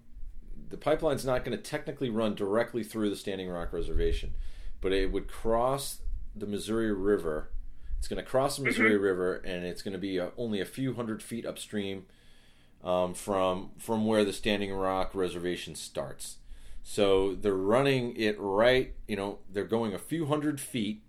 [0.69, 4.33] the pipeline's not going to technically run directly through the Standing Rock Reservation,
[4.81, 5.99] but it would cross
[6.35, 7.49] the Missouri River.
[7.97, 10.65] It's going to cross the Missouri River, and it's going to be uh only a
[10.65, 12.05] few hundred feet upstream
[12.83, 16.37] um, from from where the Standing Rock Reservation starts.
[16.81, 18.93] So they're running it right.
[19.07, 21.03] You know, they're going a few hundred feet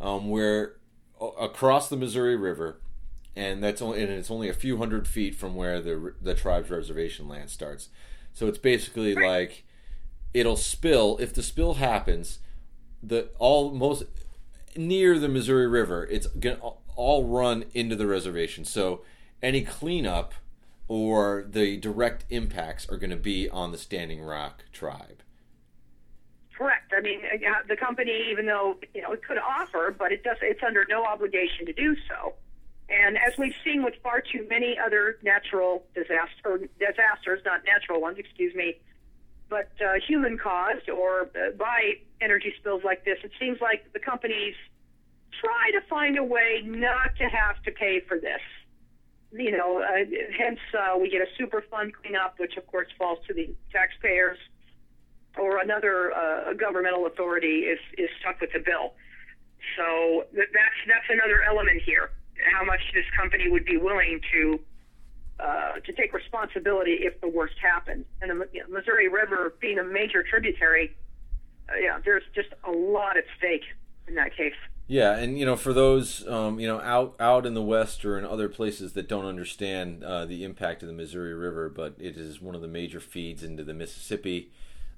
[0.00, 0.76] um, where
[1.20, 2.80] across the Missouri River,
[3.34, 6.70] and that's only and it's only a few hundred feet from where the the tribe's
[6.70, 7.88] reservation land starts.
[8.32, 9.64] So it's basically like
[10.34, 12.38] it'll spill if the spill happens.
[13.02, 14.04] The all most
[14.76, 16.58] near the Missouri River, it's gonna
[16.96, 18.64] all run into the reservation.
[18.64, 19.02] So
[19.42, 20.34] any cleanup
[20.88, 25.22] or the direct impacts are going to be on the Standing Rock tribe.
[26.58, 26.92] Correct.
[26.92, 27.20] I mean,
[27.68, 30.38] the company, even though you know it could offer, but it does.
[30.42, 32.34] It's under no obligation to do so.
[32.88, 38.18] And as we've seen with far too many other natural disaster disasters, not natural ones,
[38.18, 38.80] excuse me,
[39.48, 44.00] but uh, human caused or uh, by energy spills like this, it seems like the
[44.00, 44.56] companies
[45.40, 48.40] try to find a way not to have to pay for this.
[49.30, 50.04] You know, uh,
[50.36, 54.38] hence uh, we get a super fund cleanup, which of course falls to the taxpayers
[55.38, 58.94] or another uh, governmental authority is, is stuck with the bill.
[59.76, 62.10] So th- that's that's another element here.
[62.52, 64.60] How much this company would be willing to
[65.40, 68.04] uh, to take responsibility if the worst happened.
[68.20, 70.96] And the you know, Missouri River being a major tributary,
[71.68, 73.62] uh, yeah, there's just a lot at stake
[74.08, 74.54] in that case.
[74.88, 78.18] Yeah, and you know, for those um, you know out out in the West or
[78.18, 82.16] in other places that don't understand uh, the impact of the Missouri River, but it
[82.16, 84.50] is one of the major feeds into the Mississippi.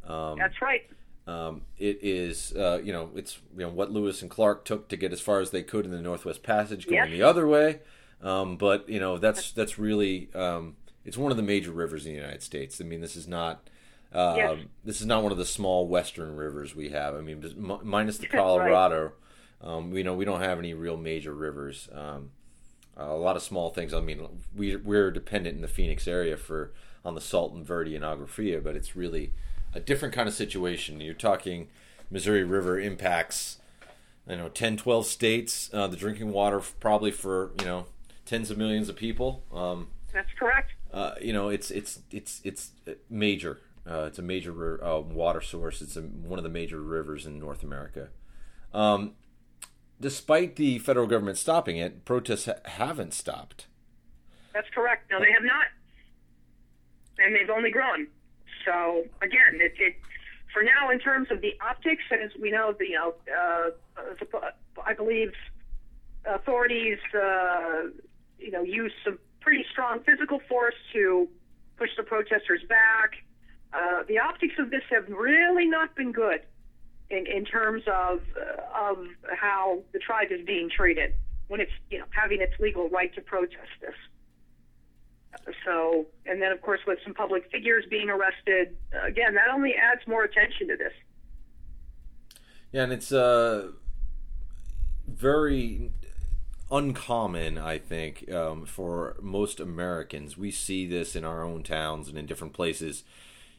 [0.07, 0.83] Um, That's right.
[1.27, 4.97] Um, it is, uh, you know, it's you know what Lewis and Clark took to
[4.97, 7.11] get as far as they could in the Northwest Passage, going yes.
[7.11, 7.81] the other way.
[8.23, 12.13] Um, but you know, that's that's really um, it's one of the major rivers in
[12.13, 12.81] the United States.
[12.81, 13.69] I mean, this is not.
[14.13, 14.59] Uh, yes.
[14.85, 17.15] This is not one of the small western rivers we have.
[17.15, 17.45] I mean,
[17.85, 19.13] minus the Colorado,
[19.63, 19.71] right.
[19.71, 21.89] Um, we know we don't have any real major rivers.
[21.93, 22.31] Um,
[22.97, 23.95] a lot of small things.
[23.95, 26.73] I mean, we we're dependent in the Phoenix area for
[27.05, 29.33] on the Salton, Verde, and Agua Fria, but it's really
[29.75, 31.01] a different kind of situation.
[31.01, 31.69] You're talking
[32.11, 33.59] Missouri River impacts,
[34.29, 35.71] you know, 10, 12 states.
[35.73, 37.87] Uh, the drinking water probably for you know
[38.27, 39.45] tens of millions of people.
[39.53, 40.73] Um, That's correct.
[40.93, 42.73] Uh, you know, it's it's it's it's
[43.09, 43.61] major.
[43.89, 45.81] Uh, it's a major uh, water source.
[45.81, 48.09] It's a, one of the major rivers in North America.
[48.75, 49.15] Um,
[50.01, 53.67] despite the federal government stopping it, protests ha- haven't stopped.
[54.53, 55.11] That's correct.
[55.11, 55.67] No, they have not,
[57.19, 58.09] and they've only grown.
[58.65, 59.97] So again, it, it
[60.53, 64.51] for now in terms of the optics, as we know, the, you know, uh,
[64.85, 65.33] I believe
[66.25, 67.83] authorities, uh,
[68.39, 71.29] you know, use some pretty strong physical force to
[71.77, 73.13] push the protesters back.
[73.73, 76.41] Uh, the optics of this have really not been good
[77.11, 79.07] in, in terms of uh, of
[79.39, 81.15] how the tribe is being treated
[81.49, 83.95] when it's you know having its legal right to protest this.
[85.65, 90.01] So, and then of course with some public figures being arrested, again that only adds
[90.07, 90.93] more attention to this.
[92.73, 93.73] Yeah, and it's uh,
[95.09, 95.91] very
[96.71, 100.39] uncommon, I think, um, for most Americans.
[100.39, 103.03] We see this in our own towns and in different places.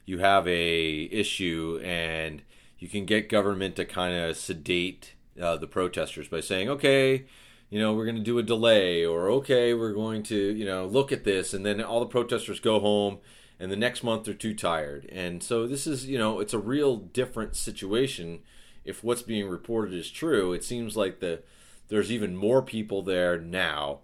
[0.05, 2.41] You have a issue and
[2.79, 7.25] you can get government to kind of sedate uh, the protesters by saying, okay,
[7.71, 10.85] you know, we're going to do a delay, or okay, we're going to, you know,
[10.85, 13.17] look at this, and then all the protesters go home,
[13.59, 15.09] and the next month they're too tired.
[15.11, 18.41] And so this is, you know, it's a real different situation.
[18.85, 21.41] If what's being reported is true, it seems like the
[21.87, 23.99] there's even more people there now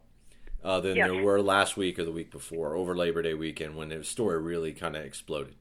[0.63, 3.89] uh, than there were last week or the week before over Labor Day weekend when
[3.89, 5.55] the story really kind of exploded.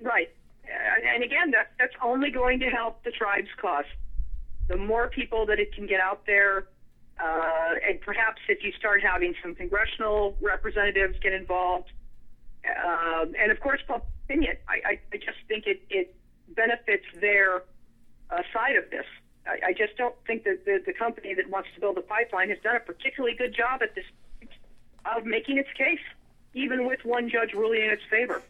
[0.00, 0.28] Right
[1.14, 3.84] and again, that, that's only going to help the tribe's cause.
[4.68, 6.68] The more people that it can get out there,
[7.20, 11.90] uh, and perhaps if you start having some congressional representatives get involved,
[12.84, 16.14] um, and of course, public opinion, I, I, I just think it, it
[16.48, 17.62] benefits their
[18.30, 19.06] uh, side of this.
[19.46, 22.50] I, I just don't think that the, the company that wants to build a pipeline
[22.50, 24.04] has done a particularly good job at this
[25.16, 26.00] of making its case,
[26.54, 28.42] even with one judge ruling in its favor.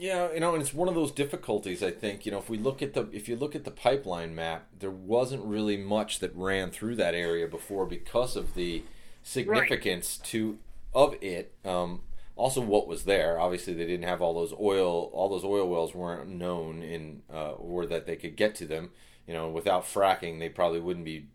[0.00, 1.82] Yeah, you know, and it's one of those difficulties.
[1.82, 4.34] I think you know if we look at the if you look at the pipeline
[4.34, 8.82] map, there wasn't really much that ran through that area before because of the
[9.22, 10.28] significance right.
[10.28, 10.58] to
[10.94, 11.52] of it.
[11.66, 12.00] Um,
[12.34, 13.38] also, what was there?
[13.38, 15.10] Obviously, they didn't have all those oil.
[15.12, 18.92] All those oil wells weren't known in uh, or that they could get to them.
[19.26, 21.26] You know, without fracking, they probably wouldn't be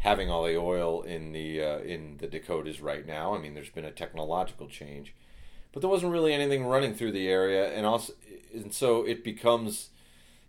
[0.00, 3.34] having all the oil in the uh, in the Dakotas right now.
[3.34, 5.14] I mean, there's been a technological change
[5.74, 8.12] but there wasn't really anything running through the area, and also,
[8.54, 9.90] and so it becomes,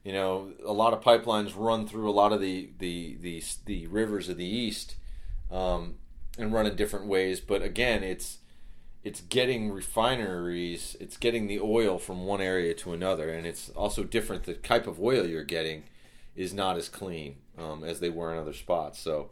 [0.03, 3.87] you know, a lot of pipelines run through a lot of the the the, the
[3.87, 4.95] rivers of the east,
[5.51, 5.95] um,
[6.37, 7.39] and run in different ways.
[7.39, 8.37] But again, it's
[9.03, 14.03] it's getting refineries, it's getting the oil from one area to another, and it's also
[14.03, 14.43] different.
[14.43, 15.85] The type of oil you're getting
[16.35, 18.99] is not as clean um, as they were in other spots.
[18.99, 19.31] So,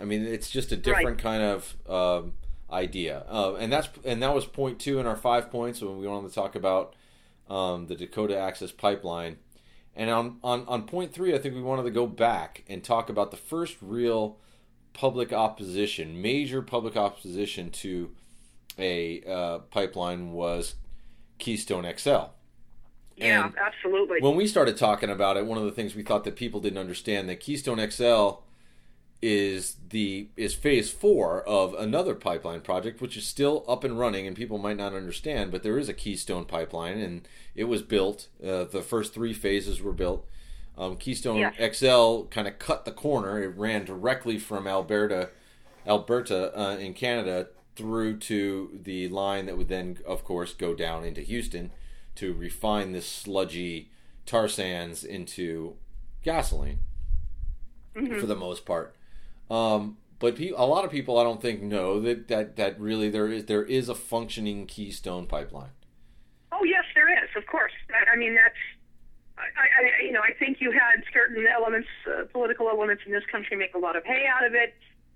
[0.00, 1.40] I mean, it's just a different right.
[1.40, 2.32] kind of um,
[2.70, 3.24] idea.
[3.28, 6.28] Uh, and that's and that was point two in our five points when we wanted
[6.28, 6.94] to talk about
[7.48, 9.38] um, the Dakota Access Pipeline.
[9.96, 13.08] And on, on, on point three, I think we wanted to go back and talk
[13.08, 14.38] about the first real
[14.92, 18.12] public opposition, major public opposition to
[18.78, 20.76] a uh, pipeline was
[21.38, 22.10] Keystone XL.
[23.16, 24.20] Yeah, and absolutely.
[24.20, 26.78] When we started talking about it, one of the things we thought that people didn't
[26.78, 28.40] understand that Keystone XL
[29.20, 34.26] is the is phase four of another pipeline project, which is still up and running,
[34.26, 38.28] and people might not understand, but there is a Keystone pipeline, and it was built.
[38.42, 40.26] Uh, the first three phases were built.
[40.76, 41.72] Um, Keystone yeah.
[41.72, 43.42] XL kind of cut the corner.
[43.42, 45.30] It ran directly from Alberta,
[45.84, 51.04] Alberta uh, in Canada, through to the line that would then, of course, go down
[51.04, 51.72] into Houston
[52.14, 53.90] to refine this sludgy
[54.26, 55.74] tar sands into
[56.22, 56.78] gasoline,
[57.96, 58.20] mm-hmm.
[58.20, 58.94] for the most part.
[59.50, 63.08] Um, but pe- a lot of people, I don't think, know that, that, that really
[63.08, 65.70] there is there is a functioning Keystone pipeline.
[66.52, 67.30] Oh yes, there is.
[67.36, 67.72] Of course.
[67.90, 68.56] I, I mean, that's.
[69.38, 73.22] I, I, you know, I think you had certain elements, uh, political elements in this
[73.30, 74.74] country, make a lot of hay out of it,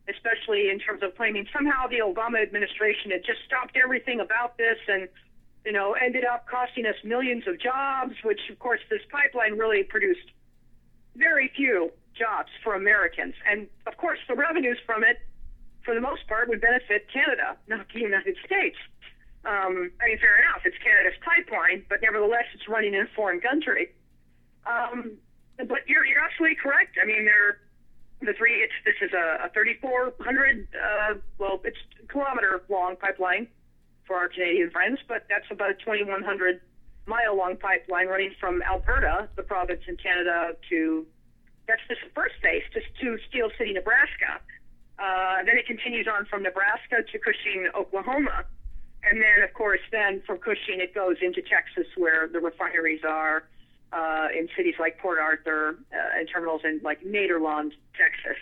[0.08, 4.78] especially in terms of claiming somehow the Obama administration had just stopped everything about this
[4.86, 5.08] and,
[5.66, 8.14] you know, ended up costing us millions of jobs.
[8.22, 10.30] Which, of course, this pipeline really produced
[11.16, 15.18] very few jobs for Americans, and of course, the revenues from it,
[15.84, 18.76] for the most part, would benefit Canada, not the United States.
[19.44, 23.40] Um, I mean, fair enough, it's Canada's pipeline, but nevertheless, it's running in a foreign
[23.40, 23.90] country.
[24.66, 25.18] Um,
[25.56, 26.96] but you're, you're absolutely correct.
[27.02, 27.58] I mean, they're
[28.20, 28.62] the three.
[28.62, 31.76] It's this is a, a 3,400 uh, well, it's
[32.08, 33.48] kilometer long pipeline
[34.06, 36.60] for our Canadian friends, but that's about a 2,100
[37.06, 41.06] mile long pipeline running from Alberta, the province in Canada, to
[41.66, 44.40] that's the first phase, just to Steel City, Nebraska.
[44.98, 48.44] Uh, then it continues on from Nebraska to Cushing, Oklahoma.
[49.04, 53.44] And then, of course, then from Cushing it goes into Texas where the refineries are
[53.92, 58.38] uh, in cities like Port Arthur uh, and terminals in like Nederland, Texas.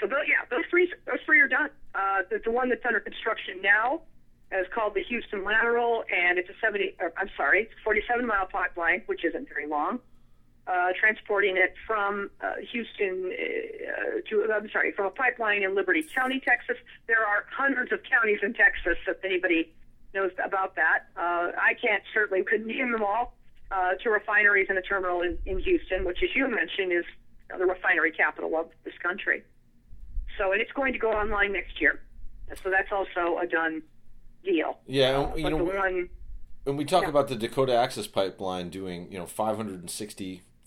[0.00, 1.70] So those, yeah, those three those three are done.
[1.94, 4.02] Uh, the, the one that's under construction now
[4.52, 6.96] is called the Houston Lateral, and it's a 70.
[7.00, 10.00] Or, I'm sorry, 47 mile pipeline, which isn't very long.
[10.70, 16.04] Uh, transporting it from uh, Houston uh, to, I'm sorry, from a pipeline in Liberty
[16.14, 16.76] County, Texas.
[17.08, 19.72] There are hundreds of counties in Texas, if anybody
[20.14, 21.08] knows about that.
[21.16, 23.34] Uh, I can't certainly couldn't name them all.
[23.72, 27.04] Uh, to refineries and a terminal in, in Houston, which, as you mentioned, is
[27.48, 29.42] you know, the refinery capital of this country.
[30.38, 32.00] So, and it's going to go online next year.
[32.62, 33.82] So that's also a done
[34.44, 34.78] deal.
[34.86, 36.08] Yeah, uh, you know, one,
[36.64, 37.08] when we talk yeah.
[37.08, 39.26] about the Dakota Access Pipeline doing, you know,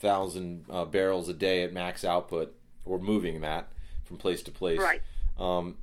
[0.04, 2.54] 560,000 uh, barrels a day at max output,
[2.86, 3.70] or moving that
[4.04, 4.80] from place to place.
[4.80, 5.02] Right.
[5.40, 5.78] Um,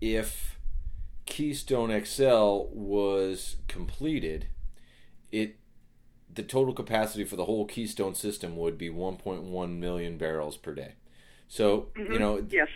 [0.00, 0.58] if
[1.26, 4.46] Keystone XL was completed,
[5.30, 5.56] it
[6.32, 10.94] the total capacity for the whole Keystone system would be 1.1 million barrels per day.
[11.46, 12.12] So, mm-hmm.
[12.12, 12.66] you know, yes.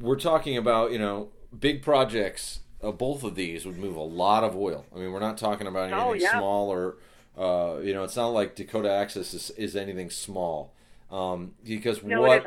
[0.00, 1.28] we're talking about, you know,
[1.58, 2.60] big projects.
[2.82, 4.86] Uh, both of these would move a lot of oil.
[4.94, 6.38] I mean, we're not talking about anything oh, yeah.
[6.38, 6.96] small or,
[7.38, 10.74] uh, you know, it's not like Dakota Access is, is anything small.
[11.10, 12.44] Um, because no, what,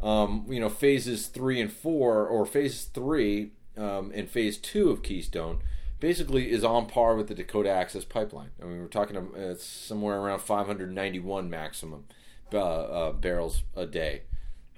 [0.00, 5.02] um, you know, phases three and four, or phase three um, and phase two of
[5.02, 5.60] Keystone
[6.00, 8.50] basically is on par with the Dakota Access Pipeline.
[8.60, 12.04] I mean, we're talking uh, it's somewhere around 591 maximum
[12.52, 14.22] uh, uh, barrels a day.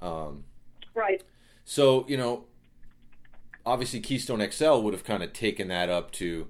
[0.03, 0.45] Um,
[0.95, 1.23] right.
[1.65, 2.45] So you know,
[3.65, 6.49] obviously Keystone XL would have kind of taken that up to,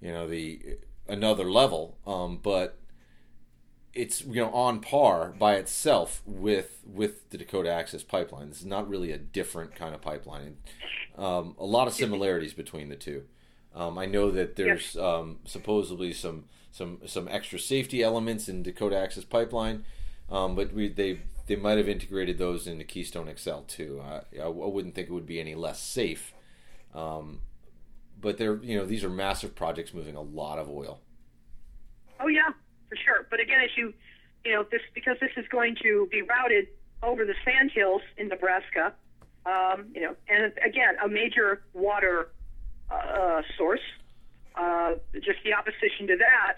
[0.00, 1.98] you know, the another level.
[2.06, 2.78] Um, but
[3.94, 8.48] it's you know on par by itself with with the Dakota Access Pipeline.
[8.48, 10.58] This is not really a different kind of pipeline.
[11.16, 13.24] Um, a lot of similarities between the two.
[13.74, 18.96] Um, I know that there's um, supposedly some some some extra safety elements in Dakota
[18.96, 19.84] Access Pipeline,
[20.30, 24.02] um, but we they they might have integrated those into Keystone XL too.
[24.02, 26.34] I, I wouldn't think it would be any less safe.
[26.94, 27.40] Um,
[28.20, 31.00] but they're you know these are massive projects moving a lot of oil.
[32.20, 32.50] Oh yeah,
[32.88, 33.26] for sure.
[33.30, 33.94] But again, as you
[34.44, 36.68] you know this because this is going to be routed
[37.02, 38.94] over the sand hills in Nebraska.
[39.46, 42.30] Um, you know, and again, a major water
[42.90, 43.80] uh, source.
[44.54, 46.56] Uh, just the opposition to that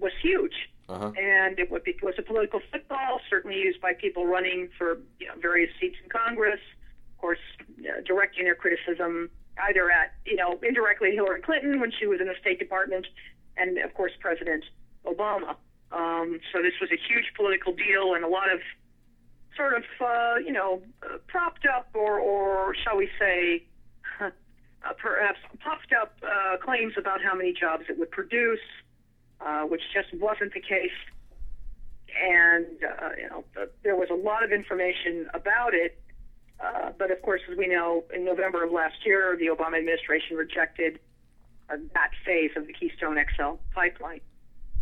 [0.00, 0.54] was huge.
[0.88, 1.12] Uh-huh.
[1.16, 5.70] And it was a political football, certainly used by people running for you know, various
[5.80, 6.58] seats in Congress.
[7.14, 7.38] Of course,
[7.78, 9.30] uh, directing their criticism
[9.68, 13.06] either at, you know, indirectly Hillary Clinton when she was in the State Department,
[13.56, 14.64] and of course President
[15.04, 15.56] Obama.
[15.92, 18.60] Um, so this was a huge political deal, and a lot of
[19.56, 23.64] sort of, uh, you know, uh, propped up or, or shall we say,
[24.20, 24.30] uh,
[24.98, 28.60] perhaps puffed up uh, claims about how many jobs it would produce,
[29.40, 30.96] uh, which just wasn't the case.
[32.22, 33.44] And uh, you know,
[33.82, 36.00] there was a lot of information about it,
[36.62, 40.36] uh, but of course, as we know, in November of last year, the Obama administration
[40.36, 40.98] rejected
[41.70, 44.20] uh, that phase of the Keystone XL pipeline.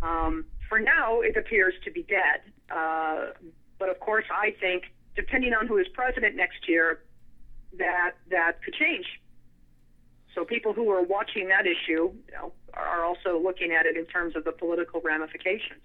[0.01, 2.41] Um, for now, it appears to be dead.
[2.69, 3.27] Uh,
[3.77, 4.83] but of course, I think,
[5.15, 7.01] depending on who is president next year,
[7.77, 9.05] that that could change.
[10.35, 14.05] So people who are watching that issue you know, are also looking at it in
[14.05, 15.81] terms of the political ramifications.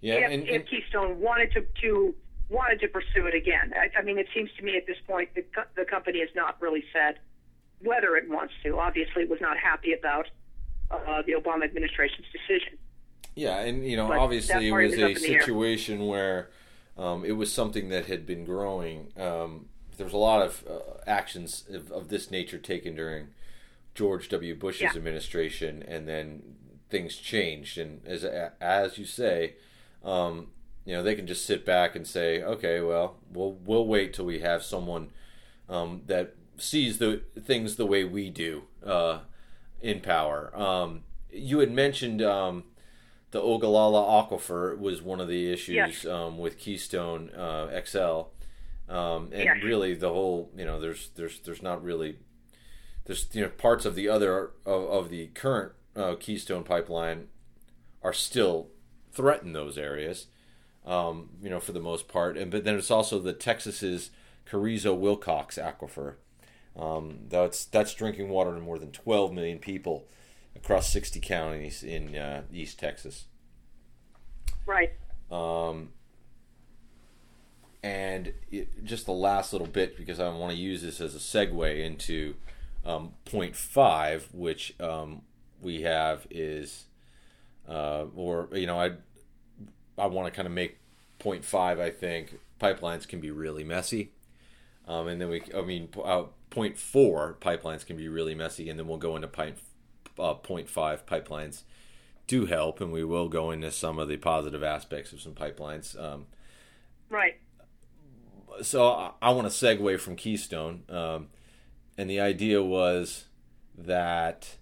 [0.00, 2.14] Yeah, if, and, and, if Keystone wanted to, to
[2.48, 5.30] wanted to pursue it again, I, I mean, it seems to me at this point
[5.34, 5.44] the,
[5.76, 7.18] the company has not really said
[7.80, 8.78] whether it wants to.
[8.78, 10.26] Obviously, it was not happy about
[10.90, 12.78] uh, the Obama administration's decision.
[13.34, 16.50] Yeah, and you know, but obviously, it was a situation where
[16.96, 19.12] um, it was something that had been growing.
[19.16, 23.28] Um, there was a lot of uh, actions of, of, this nature taken during
[23.94, 24.56] George W.
[24.56, 24.96] Bush's yeah.
[24.96, 26.42] administration, and then
[26.90, 27.78] things changed.
[27.78, 29.54] And as as you say,
[30.04, 30.48] um,
[30.88, 34.24] you know, they can just sit back and say, okay, well, we'll we'll wait till
[34.24, 35.10] we have someone
[35.68, 39.18] um, that sees the things the way we do uh,
[39.82, 40.50] in power.
[40.58, 42.64] Um, you had mentioned um,
[43.32, 46.06] the Ogallala Aquifer was one of the issues Yes.
[46.06, 48.28] um, with Keystone uh, XL,
[48.90, 49.62] um, and Yes.
[49.62, 52.16] really the whole you know there's there's there's not really
[53.04, 57.28] there's you know parts of the other of, of the current uh, Keystone pipeline
[58.02, 58.68] are still
[59.12, 60.28] threaten those areas,
[60.88, 64.10] um, you know for the most part, and but then it's also the Texas's
[64.46, 66.14] Carrizo Wilcox Aquifer.
[66.76, 70.06] Um, that's that's drinking water to more than 12 million people
[70.56, 73.26] across 60 counties in uh, East Texas.
[74.64, 74.92] Right.
[75.30, 75.90] Um,
[77.82, 81.18] and it, just the last little bit, because I want to use this as a
[81.18, 82.34] segue into
[82.84, 85.22] um, point five, which um,
[85.60, 86.84] we have is,
[87.68, 88.92] uh, or you know, I
[89.98, 90.78] I want to kind of make
[91.18, 91.78] point five.
[91.80, 94.12] I think pipelines can be really messy,
[94.86, 98.78] um, and then we, I mean, uh, point four pipelines can be really messy, and
[98.78, 99.58] then we'll go into point
[100.18, 101.62] uh, point five pipelines
[102.26, 106.00] do help, and we will go into some of the positive aspects of some pipelines.
[106.00, 106.26] Um,
[107.10, 107.40] Right.
[108.60, 111.28] so I, I want to segue from Keystone, um,
[111.96, 113.24] and the idea was
[113.76, 114.56] that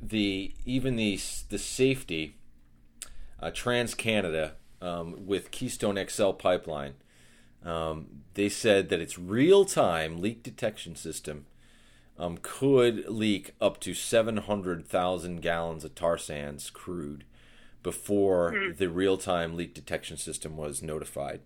[0.00, 1.18] the even the
[1.48, 2.34] the safety
[3.40, 6.94] uh, TransCanada um, with Keystone XL pipeline,
[7.64, 11.46] um, they said that its real time leak detection system
[12.18, 17.24] um, could leak up to seven hundred thousand gallons of tar sands crude
[17.82, 21.40] before the real time leak detection system was notified,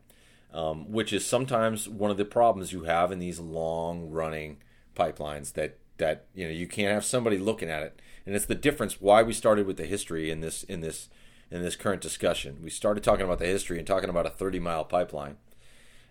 [0.53, 4.59] um, which is sometimes one of the problems you have in these long running
[4.97, 8.55] pipelines that that you know you can't have somebody looking at it, and it's the
[8.55, 11.09] difference why we started with the history in this in this
[11.51, 12.59] in this current discussion.
[12.63, 15.37] We started talking about the history and talking about a 30 mile pipeline,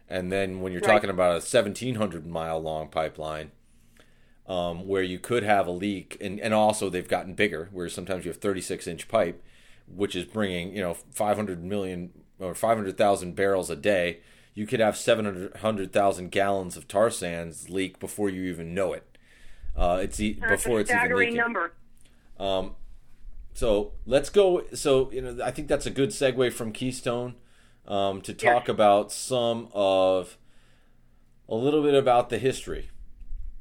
[0.10, 0.92] and then when you're Right.
[0.94, 3.52] talking about a 1700 mile long pipeline.
[4.48, 8.26] Um, where you could have a leak, and, and also they've gotten bigger, where sometimes
[8.26, 9.42] you have 36 inch pipe,
[9.88, 12.10] which is bringing you know 500 million
[12.40, 14.20] or 500,000 barrels a day.
[14.54, 19.06] You could have 700,000 gallons of tar sands leak before you even know it.
[19.78, 21.38] Uh, it's e- before a it's even leaking.
[21.38, 21.72] number.
[22.42, 22.76] Um,
[23.54, 24.64] so let's go.
[24.74, 27.36] So you know, I think that's a good segue from Keystone
[27.88, 30.38] um, to talk about some of
[31.48, 32.90] a little bit about the history,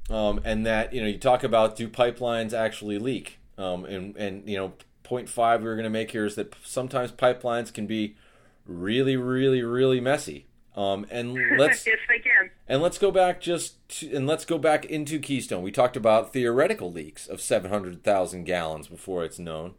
[0.08, 4.48] um, and that you know you talk about do pipelines actually leak, um, and and
[4.48, 4.72] you know
[5.02, 8.16] point five we we're going to make here is that sometimes pipelines can be
[8.64, 10.46] really really really messy.
[10.76, 12.50] Um, and let's yes, they can.
[12.68, 15.62] and let's go back just to, and let's go back into Keystone.
[15.62, 19.74] We talked about theoretical leaks of 700,000 gallons before it's known.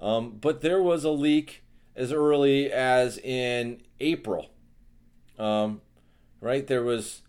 [0.00, 1.62] Um, but there was a leak
[1.94, 4.50] as early as in April.
[5.38, 5.80] Um,
[6.40, 6.66] right?
[6.66, 7.22] There was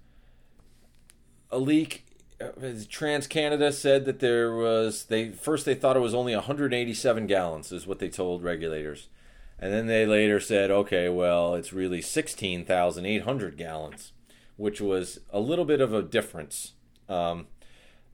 [1.51, 2.05] a leak.
[2.41, 7.71] uh, TransCanada said that there was they first they thought it was only 187 gallons
[7.71, 9.07] is what they told regulators.
[9.59, 14.11] And then they later said, okay, well, it's really 16,800 gallons,
[14.55, 16.73] which was a little bit of a difference.
[17.09, 17.47] Um,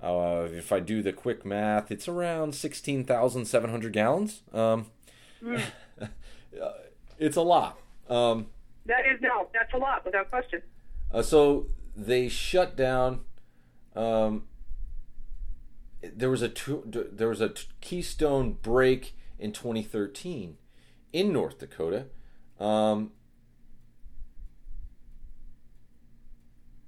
[0.02, 4.42] uh, if I do the quick math, it's around 16,700 gallons.
[4.54, 4.86] Um,
[7.20, 7.78] it's a lot.
[8.10, 8.48] Um,
[8.86, 10.62] That is no, that's a lot without question.
[11.12, 13.22] uh, so they shut down.
[13.96, 14.44] Um,
[16.02, 20.58] there was a tu- there was a t- Keystone break in 2013
[21.14, 22.08] in North Dakota.
[22.60, 23.12] Um,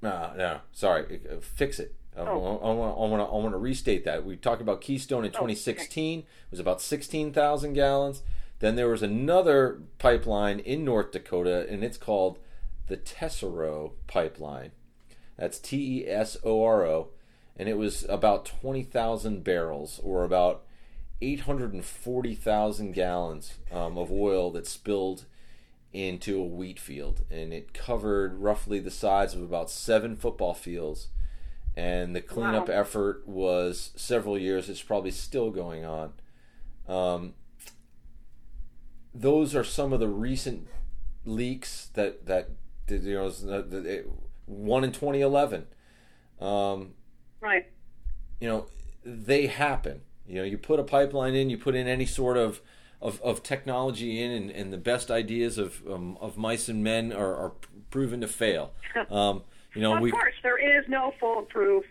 [0.01, 1.95] no, no, sorry, uh, fix it.
[2.17, 2.37] I Oh.
[2.39, 2.67] want I
[3.07, 4.25] want to I want to restate that.
[4.25, 8.23] We talked about Keystone in 2016 it was about 16,000 gallons.
[8.59, 12.39] Then there was another pipeline in North Dakota, and it's called
[12.87, 14.71] the Tesoro pipeline.
[15.37, 17.09] That's T E S O R O,
[17.57, 20.63] and it was about 20,000 barrels, or about
[21.21, 25.25] 840,000 gallons um, of oil that spilled
[25.93, 31.07] into a wheat field, and it covered roughly the size of about seven football fields.
[31.77, 32.73] And the cleanup Wow.
[32.75, 34.69] effort was several years.
[34.69, 36.13] It's probably still going on.
[36.87, 37.33] Um,
[39.13, 40.67] those are some of the recent
[41.25, 42.49] leaks that that
[42.89, 44.07] you know that- that it-
[44.45, 45.65] one in 2011
[46.39, 46.93] um,
[47.41, 47.65] Right.
[48.39, 48.67] you know
[49.03, 52.61] they happen you know you put a pipeline in you put in any sort of
[53.01, 57.11] of, of technology in and, and the best ideas of um, of mice and men
[57.13, 57.51] are, are
[57.91, 58.73] proven to fail
[59.09, 61.83] um, you know of we course, there is no foolproof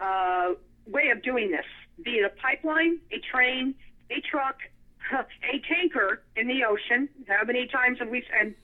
[0.00, 0.52] uh,
[0.86, 1.64] way of doing this.
[2.04, 3.74] Be it a pipeline, a train,
[4.10, 4.58] a truck,
[5.12, 7.08] a tanker in the ocean.
[7.28, 8.54] How many times have we and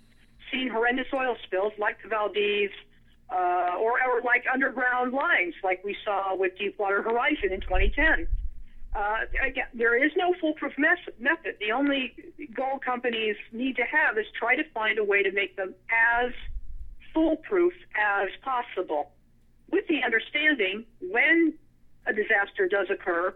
[0.51, 2.71] seen horrendous oil spills like the Valdez,
[3.31, 8.27] uh, or, or like underground lines, like we saw with Deepwater Horizon in 2010?
[8.95, 11.57] Uh, again, there is no foolproof mes- method.
[11.61, 12.15] The only
[12.55, 16.33] goal companies need to have is try to find a way to make them as
[17.15, 19.13] foolproof as possible,
[19.71, 21.55] with the understanding when
[22.07, 23.35] a disaster does occur,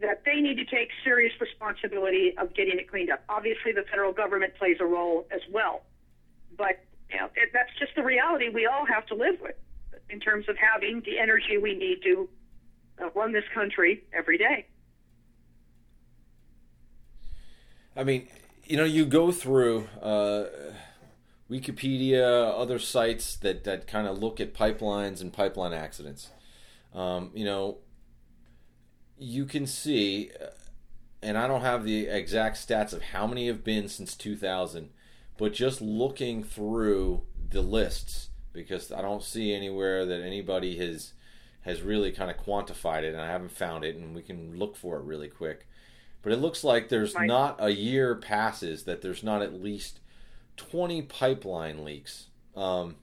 [0.00, 3.22] that they need to take serious responsibility of getting it cleaned up.
[3.28, 5.82] Obviously, the federal government plays a role as well,
[6.56, 9.56] but you know, that's just the reality we all have to live with
[10.08, 12.28] in terms of having the energy we need to
[13.02, 14.66] uh, run this country every day.
[17.96, 18.28] I mean,
[18.64, 20.44] you know, you go through uh,
[21.50, 26.30] Wikipedia, other sites that, that kind of look at pipelines and pipeline accidents.
[26.94, 27.78] Um, you know,
[29.18, 30.46] you can see, uh,
[31.22, 34.90] and I don't have the exact stats of how many have been since 2000,
[35.36, 41.12] but just looking through the lists, because I don't see anywhere that anybody has
[41.62, 44.76] has really kind of quantified it, and I haven't found it, and we can look
[44.76, 45.66] for it really quick.
[46.22, 47.26] But it looks like there's right.
[47.26, 50.00] not a year passes that there's not at least
[50.56, 52.26] 20 pipeline leaks.
[52.54, 52.96] Um,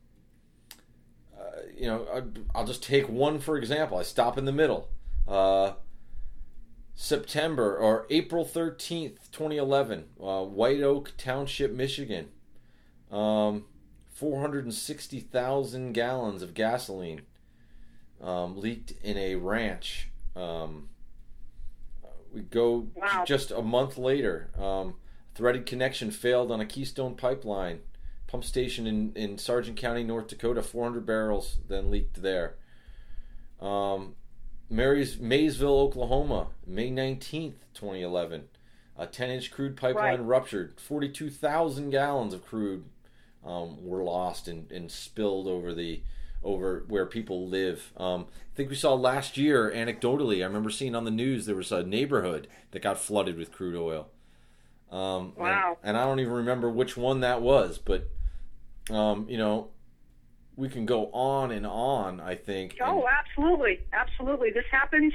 [1.37, 3.97] uh, you know, I'll just take one for example.
[3.97, 4.89] I stop in the middle.
[5.27, 5.73] Uh,
[6.95, 12.29] September or April 13th, 2011, uh, White Oak Township, Michigan.
[13.09, 13.65] Um,
[14.11, 17.21] 460,000 gallons of gasoline
[18.21, 20.09] um, leaked in a ranch.
[20.35, 20.89] Um,
[22.33, 23.23] we go wow.
[23.25, 24.49] just a month later.
[24.57, 24.95] Um,
[25.35, 27.79] threaded connection failed on a Keystone pipeline
[28.27, 30.61] pump station in, in Sargent County, North Dakota.
[30.61, 32.55] 400 barrels then leaked there.
[33.59, 34.15] Um,
[34.69, 38.49] Mary's Maysville, Oklahoma, May 19th, 2011.
[38.97, 40.25] A 10 inch crude pipeline right.
[40.25, 40.79] ruptured.
[40.79, 42.83] 42,000 gallons of crude
[43.45, 46.01] um, were lost and, and spilled over the
[46.43, 47.91] over where people live.
[47.97, 51.55] Um, I think we saw last year, anecdotally, I remember seeing on the news there
[51.55, 54.07] was a neighborhood that got flooded with crude oil.
[54.91, 55.77] Um, wow.
[55.81, 58.09] And, and, I don't even remember which one that was, but,
[58.89, 59.69] um, you know,
[60.55, 62.77] we can go on and on, I think.
[62.81, 63.81] Oh, and, absolutely.
[63.93, 64.49] Absolutely.
[64.51, 65.13] This happens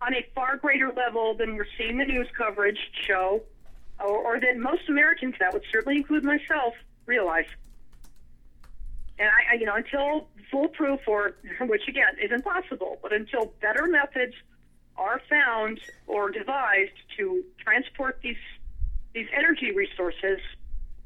[0.00, 3.42] on a far greater level than we're seeing the news coverage show,
[4.02, 7.46] or, or than most Americans, that would certainly include myself, realize.
[9.18, 13.86] And I, I, you know, until foolproof, or which again is impossible, but until better
[13.86, 14.34] methods
[14.96, 18.36] are found or devised to transport these
[19.14, 20.38] these energy resources,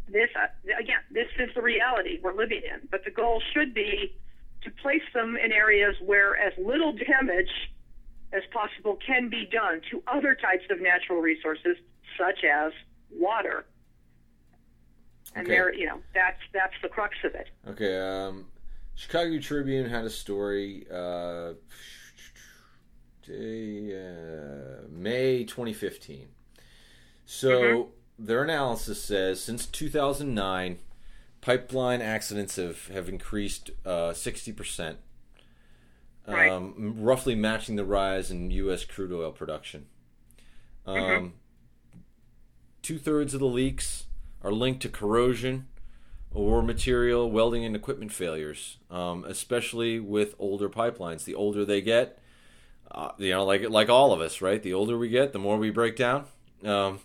[0.09, 0.47] this uh,
[0.79, 2.89] again, this is the reality we're living in.
[2.91, 4.15] But the goal should be
[4.63, 7.71] to place them in areas where as little damage
[8.33, 11.77] as possible can be done to other types of natural resources,
[12.19, 12.73] such as
[13.11, 13.65] water
[15.35, 15.55] and okay.
[15.55, 17.49] there, you know, that's that's the crux of it.
[17.69, 17.99] Okay.
[17.99, 18.47] Um,
[18.95, 20.87] Chicago Tribune had a story.
[20.91, 21.55] Uh,
[23.29, 26.29] uh, May 2015.
[27.25, 27.91] So mm-hmm.
[28.27, 30.79] their analysis says since 2009,
[31.41, 34.99] pipeline accidents have have increased uh, 60 percent.
[36.27, 36.51] Right.
[36.51, 38.85] Um, roughly matching the rise in U.S.
[38.85, 39.87] crude oil production.
[40.87, 41.03] Mm-hmm.
[41.03, 41.99] Um, mm-hmm.
[42.83, 44.05] Two thirds of the leaks
[44.43, 45.67] are linked to corrosion
[46.35, 51.25] or material welding and equipment failures, um, especially with older pipelines.
[51.25, 52.19] The older they get,
[52.91, 54.63] uh, you know, like like all of us, right?
[54.63, 56.27] The older we get, the more we break down.
[56.65, 57.01] Um,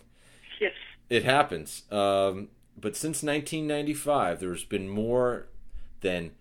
[0.60, 0.72] yes,
[1.08, 1.84] it happens.
[1.92, 5.48] Um, but since 1995, there's been more
[6.00, 6.32] than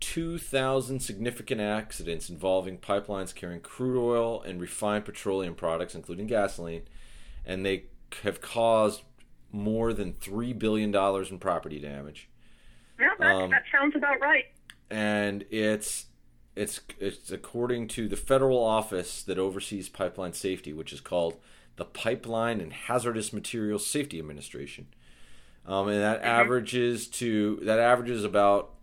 [0.00, 6.82] 2,000 significant accidents involving pipelines carrying crude oil and refined petroleum products, including gasoline,
[7.46, 7.84] and they
[8.22, 9.02] have caused
[9.54, 12.28] more than three billion dollars in property damage.
[12.98, 14.46] Yeah, that, um, that sounds about right.
[14.90, 16.06] And it's
[16.56, 21.36] it's it's according to the federal office that oversees pipeline safety, which is called
[21.76, 24.88] the Pipeline and Hazardous Materials Safety Administration.
[25.66, 26.28] Um, and that mm-hmm.
[26.28, 28.74] averages to that averages about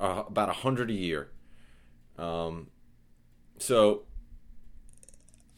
[0.00, 1.30] uh, about a hundred a year.
[2.18, 2.68] Um,
[3.58, 4.02] so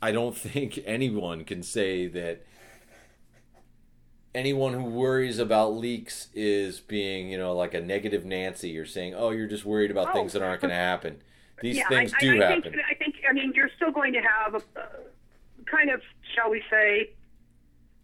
[0.02, 2.44] I don't think anyone can say that
[4.35, 9.14] anyone who worries about leaks is being, you know, like a negative Nancy or saying,
[9.14, 10.12] "Oh, you're just worried about oh.
[10.12, 11.22] things that aren't going to happen."
[11.61, 12.62] These yeah, things I, do I, I happen.
[12.62, 13.14] Think, I think.
[13.28, 14.87] I mean, you're still going to have a, uh,
[15.66, 16.01] kind of,
[16.35, 17.11] shall we say,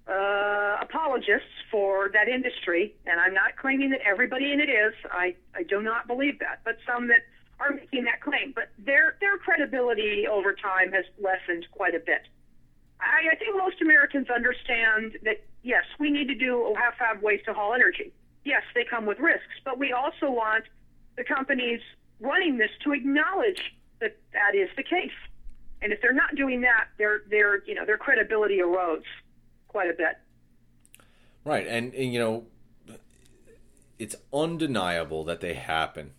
[0.09, 4.95] uh, apologists for that industry, and I'm not claiming that everybody in it is.
[5.11, 7.21] I I do not believe that, but some that
[7.59, 8.53] are making that claim.
[8.55, 12.23] But their their credibility over time has lessened quite a bit.
[13.01, 17.41] I, I think most Americans understand that yes, we need to do have have ways
[17.47, 18.13] to haul energy.
[18.45, 20.65] Yes, they come with risks, but we also want
[21.17, 21.81] the companies
[22.21, 23.61] running this to acknowledge
[24.01, 25.11] that that is the case.
[25.83, 29.05] And if they're not doing that, their their you know their credibility erodes
[29.69, 30.17] quite a bit.
[31.45, 32.45] Right, and, and you know,
[34.01, 36.13] it's undeniable that they happen.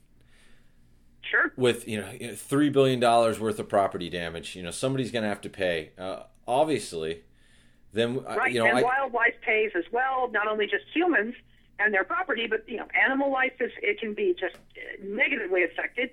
[1.30, 1.52] Sure.
[1.56, 5.30] With you know three billion dollars worth of property damage, you know somebody's going to
[5.30, 5.92] have to pay.
[5.98, 7.24] Uh, obviously,
[7.94, 8.52] then uh, right.
[8.52, 11.36] you know and I, wildlife pays as well, not only just humans
[11.80, 14.56] and their property, but you know animal life is it can be just
[15.04, 16.12] negatively affected.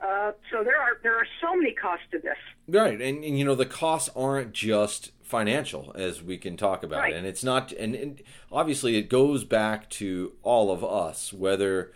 [0.00, 2.36] Uh, so there are there are so many costs to this.
[2.68, 7.00] Right, and, and you know the costs aren't just financial, as we can talk about,
[7.00, 7.14] Right.
[7.14, 11.92] and it's not, and, and obviously it goes back to all of us, whether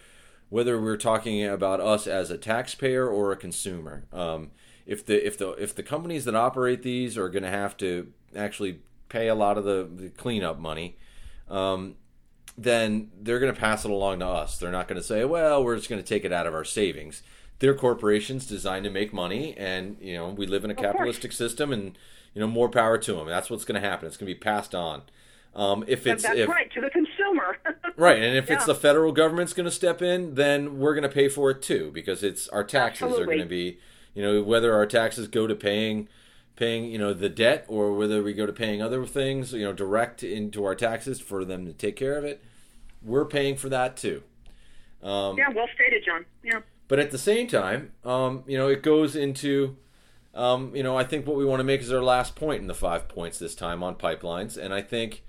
[0.50, 4.04] whether we're talking about us as a taxpayer or a consumer.
[4.12, 4.50] Um,
[4.86, 8.12] if the if the if the companies that operate these are going to have to
[8.34, 10.96] actually pay a lot of the, the cleanup money,
[11.48, 11.96] um,
[12.56, 14.58] then they're going to pass it along to us.
[14.58, 16.64] They're not going to say, "Well, we're just going to take it out of our
[16.64, 17.22] savings."
[17.58, 20.86] They're corporations designed to make money, and you know we live in a course.
[20.86, 21.98] capitalistic system, and
[22.32, 23.26] you know more power to them.
[23.26, 24.06] That's what's going to happen.
[24.06, 25.02] It's going to be passed on.
[25.54, 27.07] Um, if it's that's if, right to the consumer.
[27.98, 31.08] Right, and if it's the federal government's going to step in, then we're going to
[31.08, 33.80] pay for it too, because it's our taxes are going to be,
[34.14, 36.08] you know, whether our taxes go to paying,
[36.54, 39.72] paying, you know, the debt, or whether we go to paying other things, you know,
[39.72, 42.40] direct into our taxes for them to take care of it,
[43.02, 44.22] we're paying for that too.
[45.02, 46.24] Um, yeah, well stated, John.
[46.44, 46.60] Yeah.
[46.86, 49.76] but at the same time, um, you know, it goes into,
[50.34, 52.68] um, you know, I think what we want to make is our last point in
[52.68, 55.24] the five points this time on pipelines, and I think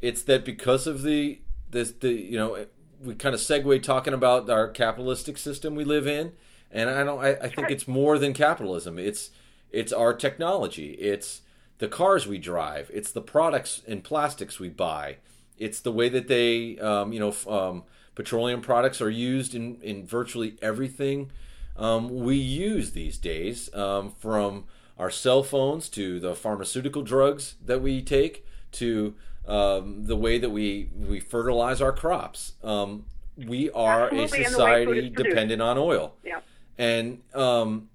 [0.00, 1.40] it's that because of the
[1.70, 2.66] this the you know
[3.02, 6.32] we kind of segue talking about our capitalistic system we live in,
[6.70, 8.98] and I don't I, I think it's more than capitalism.
[8.98, 9.30] It's
[9.70, 10.92] it's our technology.
[10.92, 11.42] It's
[11.78, 12.90] the cars we drive.
[12.92, 15.18] It's the products and plastics we buy.
[15.56, 19.80] It's the way that they um, you know f- um, petroleum products are used in
[19.82, 21.30] in virtually everything
[21.78, 24.64] um, we use these days, um, from
[24.98, 29.14] our cell phones to the pharmaceutical drugs that we take to
[29.48, 32.52] um, the way that we we fertilize our crops.
[32.62, 36.14] Um, we are Absolutely, a and the way food society dependent on oil.
[36.24, 36.40] Yeah.
[36.76, 37.88] And um,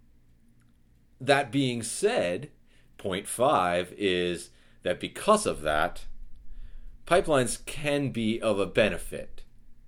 [1.21, 2.49] that being said,
[2.97, 4.49] point five is
[4.81, 6.05] that because of that,
[7.05, 9.43] pipelines can be of a benefit.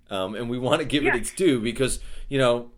[0.10, 1.16] Um, and we want to give Yes.
[1.16, 2.00] it its due because,
[2.30, 2.72] you know,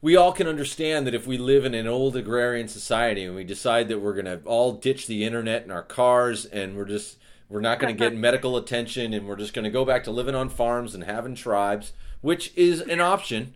[0.00, 3.44] we all can understand that if we live in an old agrarian society and we
[3.44, 7.16] decide that we're going to all ditch the internet and our cars and we're just
[7.48, 10.10] we're not going to get medical attention and we're just going to go back to
[10.10, 13.54] living on farms and having tribes which is an option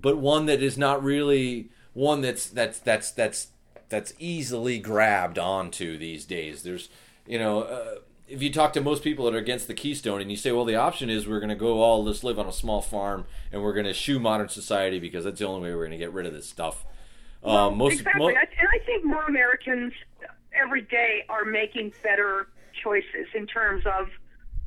[0.00, 3.48] but one that is not really one that's that's that's that's
[3.88, 6.88] that's easily grabbed onto these days there's
[7.26, 7.94] you know uh,
[8.28, 10.64] if you talk to most people that are against the keystone and you say well
[10.64, 13.62] the option is we're going to go all just live on a small farm and
[13.62, 16.12] we're going to shoe modern society because that's the only way we're going to get
[16.12, 16.84] rid of this stuff
[17.42, 18.34] um, most exactly.
[18.34, 19.94] and I think more Americans
[20.52, 22.48] every day are making better
[22.82, 24.08] choices in terms of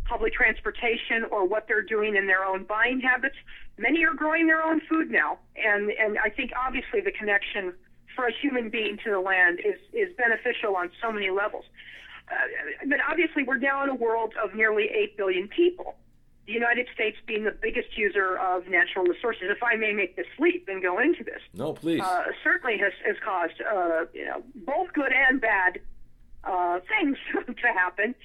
[0.06, 3.36] public transportation or what they're doing in their own buying habits.
[3.78, 7.74] Many are growing their own food now, and and I think obviously the connection
[8.16, 11.66] for a human being to the land is is beneficial on so many levels.
[12.30, 12.36] Uh,
[12.88, 15.96] but obviously, we're now in a world of nearly eight billion people.
[16.46, 19.44] The United States being the biggest user of natural resources.
[19.44, 22.94] If I may make this leap and go into this, no please uh, certainly has,
[23.06, 25.80] has caused uh, you know both good and bad
[26.44, 28.16] uh, things to happen.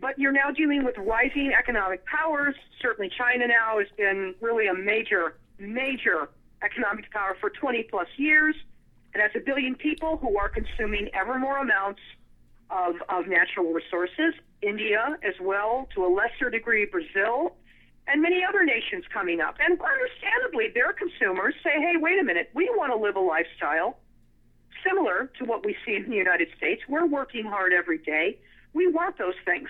[0.00, 2.54] But you're now dealing with rising economic powers.
[2.80, 6.28] Certainly, China now has been really a major, major
[6.62, 8.54] economic power for 20 plus years.
[9.14, 12.00] It has a billion people who are consuming ever more amounts
[12.70, 14.34] of, of natural resources.
[14.62, 17.56] India, as well, to a lesser degree, Brazil,
[18.06, 19.56] and many other nations coming up.
[19.60, 23.98] And understandably, their consumers say, hey, wait a minute, we want to live a lifestyle
[24.86, 26.82] similar to what we see in the United States.
[26.88, 28.38] We're working hard every day.
[28.72, 29.68] We want those things.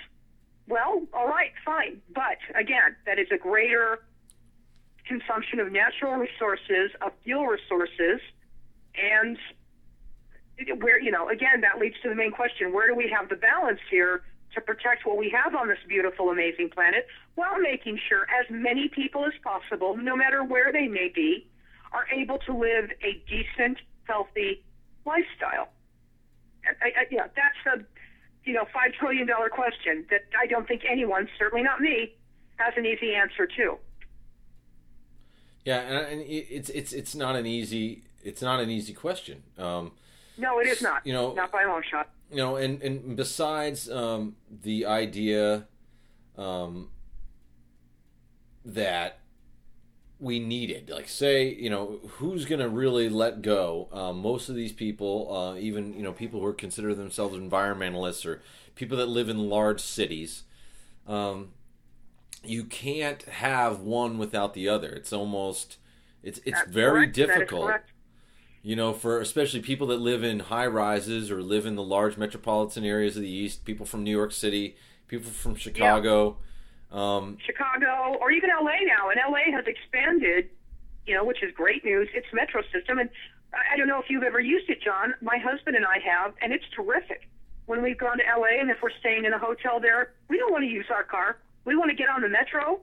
[0.68, 2.02] Well, all right, fine.
[2.14, 4.00] But again, that is a greater
[5.06, 8.20] consumption of natural resources, of fuel resources,
[8.94, 9.38] and
[10.78, 13.36] where, you know, again, that leads to the main question where do we have the
[13.36, 14.22] balance here
[14.54, 18.88] to protect what we have on this beautiful, amazing planet while making sure as many
[18.88, 21.46] people as possible, no matter where they may be,
[21.92, 24.62] are able to live a decent, healthy
[25.08, 25.68] lifestyle?
[26.82, 27.84] I, I, yeah, that's a
[28.44, 32.14] you know five trillion dollar question that I don't think anyone, certainly not me,
[32.56, 33.78] has an easy answer to.
[35.64, 39.92] yeah and, it's it's it's not an easy it's not an easy question um,
[40.36, 41.06] No, it is not.
[41.06, 42.06] You know- not by a long shot.
[42.30, 45.66] you know, and and besides um, the idea
[46.36, 46.90] um,
[48.64, 49.18] that
[50.20, 53.88] we needed, like say, you know, who's going to really let go?
[53.92, 58.26] Um, most of these people, uh, even you know, people who are consider themselves environmentalists
[58.26, 58.42] or
[58.74, 60.44] people that live in large cities,
[61.06, 61.50] um,
[62.42, 64.88] you can't have one without the other.
[64.88, 65.76] It's almost
[66.22, 67.14] it's it's That's very correct.
[67.14, 67.80] Difficult
[68.62, 72.16] you know, for especially people that live in high rises or live in the large
[72.16, 76.36] metropolitan areas of the East, people from New York City, people from Chicago.
[76.92, 79.10] Um, Chicago, or even LA now.
[79.10, 80.48] And LA has expanded,
[81.06, 82.08] you know, which is great news.
[82.14, 83.10] Its metro system, and
[83.52, 85.14] I don't know if you've ever used it, John.
[85.20, 87.28] My husband and I have, and it's terrific.
[87.66, 90.50] When we've gone to LA, and if we're staying in a hotel there, we don't
[90.52, 91.38] want to use our car.
[91.66, 92.80] We want to get on the metro,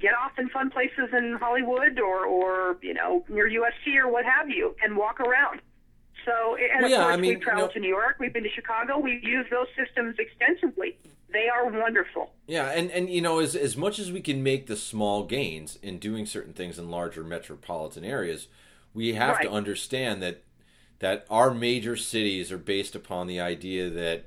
[0.00, 4.26] get off in fun places in Hollywood or, or you know, near USC or what
[4.26, 5.62] have you, and walk around.
[6.26, 8.16] So, and Well, of yeah, course, I mean, we've traveled you know- to New York.
[8.20, 8.98] We've been to Chicago.
[8.98, 10.98] We've used those systems extensively.
[11.32, 12.30] They are wonderful.
[12.46, 15.78] yeah, and, and you know, as as much as we can make the small gains
[15.82, 18.48] in doing certain things in larger metropolitan areas,
[18.94, 20.42] we have to understand that
[20.98, 24.24] that our major cities are based upon the idea that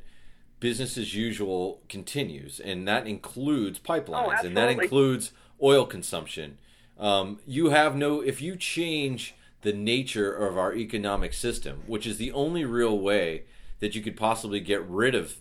[0.60, 5.32] business as usual continues, and that includes pipelines, and that includes
[5.62, 6.58] oil consumption.
[6.98, 12.18] Um, you have no if you change the nature of our economic system, which is
[12.18, 13.44] the only real way
[13.80, 15.38] that you could possibly get rid of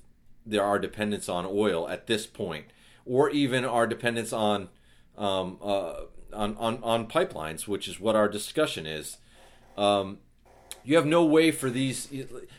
[0.46, 2.66] the, our dependence on oil at this point,
[3.04, 4.68] or even our dependence on
[5.16, 5.94] um, uh,
[6.32, 9.18] on, on on pipelines, which is what our discussion is.
[9.76, 10.18] Um,
[10.84, 12.08] you have no way for these.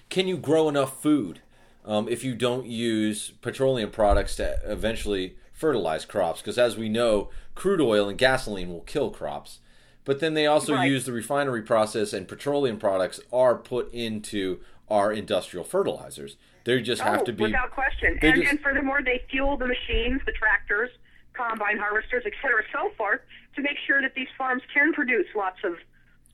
[0.10, 1.42] Can you grow enough food
[1.86, 6.42] um, if you don't use petroleum products to eventually fertilize crops?
[6.42, 9.60] Because as we know, crude oil and gasoline will kill crops.
[10.06, 10.90] But then they also Right.
[10.90, 14.60] use the refinery process, and petroleum products are put into
[14.90, 16.38] our industrial fertilizers.
[16.66, 18.20] They just have oh, to be without question.
[18.22, 20.90] And, just- and furthermore, they fuel the machines, the tractors,
[21.34, 23.22] combine harvesters, et cetera, so forth,
[23.56, 25.76] to make sure that these farms can produce lots of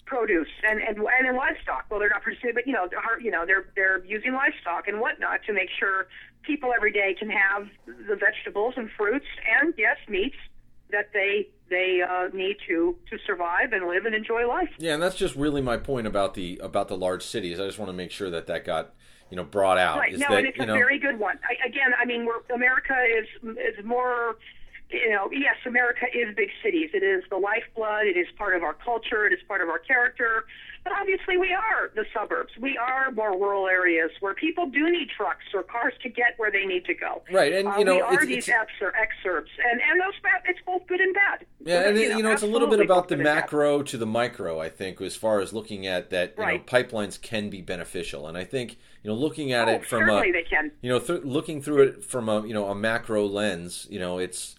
[0.06, 1.86] produce and and and in livestock.
[1.90, 5.00] Well, they're not producing, but you know, they're, you know, they're they're using livestock and
[5.00, 6.08] whatnot to make sure
[6.44, 9.26] people every day can have the vegetables and fruits
[9.60, 10.36] and yes, meats
[10.92, 14.70] that they they uh, need to to survive and live and enjoy life.
[14.78, 17.60] Yeah, and that's just really my point about the about the large cities.
[17.60, 18.94] I just want to make sure that that got
[19.32, 19.98] you know brought out.
[19.98, 20.14] Right.
[20.14, 21.40] Is No, that, and it's you a know, very good one.
[21.50, 23.28] I, again, I mean, we're, America is
[23.58, 24.38] is more.
[24.94, 26.90] You know, yes, America is big cities.
[26.94, 28.08] It is the lifeblood.
[28.08, 29.26] It is part of our culture.
[29.26, 30.44] It is part of our character.
[30.84, 32.52] But obviously, we are the suburbs.
[32.60, 36.52] We are more rural areas where people do need trucks or cars to get where
[36.52, 37.22] they need to go.
[37.32, 40.14] Right, and, Uh, you know, we are it's- these it's- excer- excerpts, and and those.
[40.46, 41.46] It's both good and bad.
[41.64, 43.44] Yeah, and it- you know, it's a little bit about the good and bad.
[43.44, 44.60] macro to the micro.
[44.60, 46.60] I think as far as looking at that, you Right.
[46.70, 50.10] know, pipelines can be beneficial, and I think you know, looking at Oh, it from
[50.10, 50.24] a
[50.82, 54.18] you know, th- looking through it from a you know a macro lens, you know,
[54.20, 54.56] it's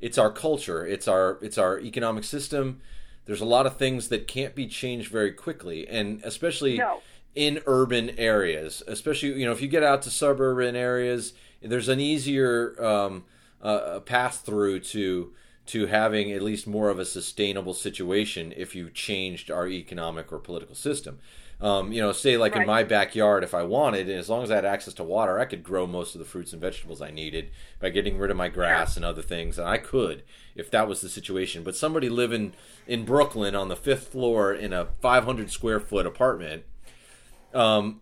[0.00, 2.80] it's our culture, it's our it's our economic system.
[3.26, 7.00] There's a lot of things that can't be changed very quickly, and especially No.
[7.34, 11.32] in urban areas, especially you know if you get out to suburban areas,
[11.62, 13.24] there's an easier um,
[13.62, 15.32] uh, path through to
[15.66, 20.38] to having at least more of a sustainable situation if you changed our economic or
[20.38, 21.18] political system.
[21.60, 24.50] Um, you know, say like in my backyard, if I wanted, and as long as
[24.50, 27.10] I had access to water, I could grow most of the fruits and vegetables I
[27.10, 27.50] needed
[27.80, 30.24] by getting rid of my grass and other things, and I could
[30.54, 31.62] if that was the situation.
[31.62, 32.52] But somebody living
[32.86, 36.64] in Brooklyn on the fifth floor in a 500 square foot apartment,
[37.54, 38.00] um,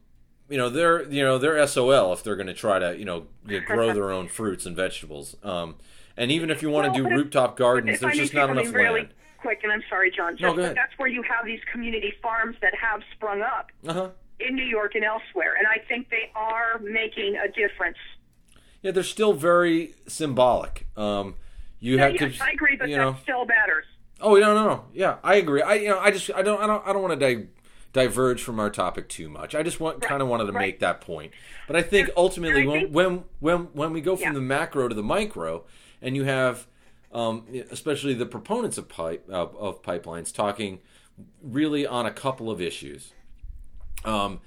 [0.48, 3.26] you know they're you know they're SOL if they're going to try to you know
[3.66, 5.36] grow their own fruits and vegetables.
[5.42, 5.76] Um,
[6.16, 9.00] and even if you want Well, to do rooftop gardens, there's just not enough really
[9.00, 9.14] land.
[9.42, 10.36] Quick, and I'm sorry, John.
[10.40, 10.76] No, Just, ahead.
[10.76, 14.08] That's where you have these community farms that have sprung up Uh huh.
[14.40, 17.98] in New York and elsewhere, and I think they are making a difference.
[18.80, 20.86] Yeah, they're still very symbolic.
[20.96, 21.34] Um,
[21.80, 23.16] you have yes, to, I agree, but you that know.
[23.22, 23.84] still matters.
[24.20, 24.84] Oh no, no, no.
[24.94, 25.62] Yeah, I agree.
[25.62, 27.46] I you know, I just I don't I don't I don't want to di-
[27.92, 29.54] diverge from our topic too much.
[29.54, 30.60] I just want kind of wanted to right.
[30.68, 31.32] make that point.
[31.66, 34.32] But I think ultimately I when think- when when when we go from Yeah.
[34.34, 35.64] the macro to the micro,
[36.00, 36.66] and you have
[37.12, 40.80] um, especially the proponents of pipe of, of pipelines talking
[41.42, 43.12] really on a couple of issues.
[44.04, 44.40] Um,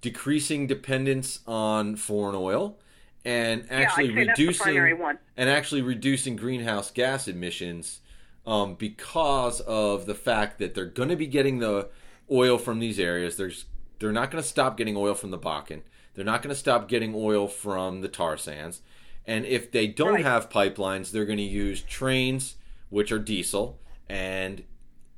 [0.00, 2.78] decreasing dependence on foreign oil
[3.24, 8.00] and actually I'd say that's the reducing and actually reducing greenhouse gas emissions
[8.46, 11.88] um, because of the fact that they're going to be getting the
[12.30, 13.36] oil from these areas.
[13.36, 13.66] There's
[13.98, 15.82] they're not going to stop getting oil from the Bakken.
[16.14, 18.82] They're not going to stop getting oil from the tar sands.
[19.26, 20.24] And if they don't Right.
[20.24, 22.56] have pipelines, they're going to use trains,
[22.90, 24.64] which are diesel, and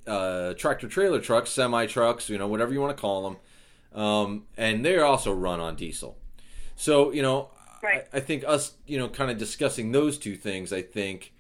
[0.07, 3.23] uh, tractor trailer trucks, semi trucks, you know, whatever you want to call
[3.93, 4.01] them.
[4.03, 6.19] Um, and they're also run on diesel.
[6.77, 7.51] So you know,
[7.83, 8.07] Right.
[8.13, 10.73] I, I think us you know kind of discussing those two things.
[10.73, 11.33] I think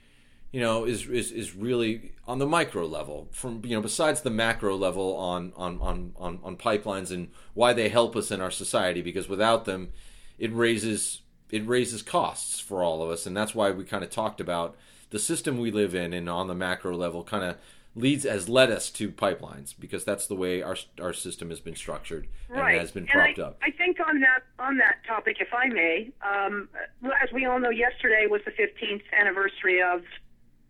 [0.52, 4.30] you know is is is really on the micro level from you know besides the
[4.30, 8.50] macro level on on on on, on pipelines and why they help us in our
[8.52, 9.90] society because without them
[10.38, 11.22] it raises
[11.54, 14.76] it raises costs for all of us and that's why we kind of talked about
[15.10, 17.56] the system we live in and on the macro level kind of
[17.96, 21.76] leads has led us to pipelines because that's the way our our system has been
[21.76, 22.80] structured and right.
[22.80, 23.58] has been propped I, up.
[23.62, 26.68] I think on that on that topic, if I may, um,
[27.22, 30.02] as we all know, yesterday was the 15th anniversary of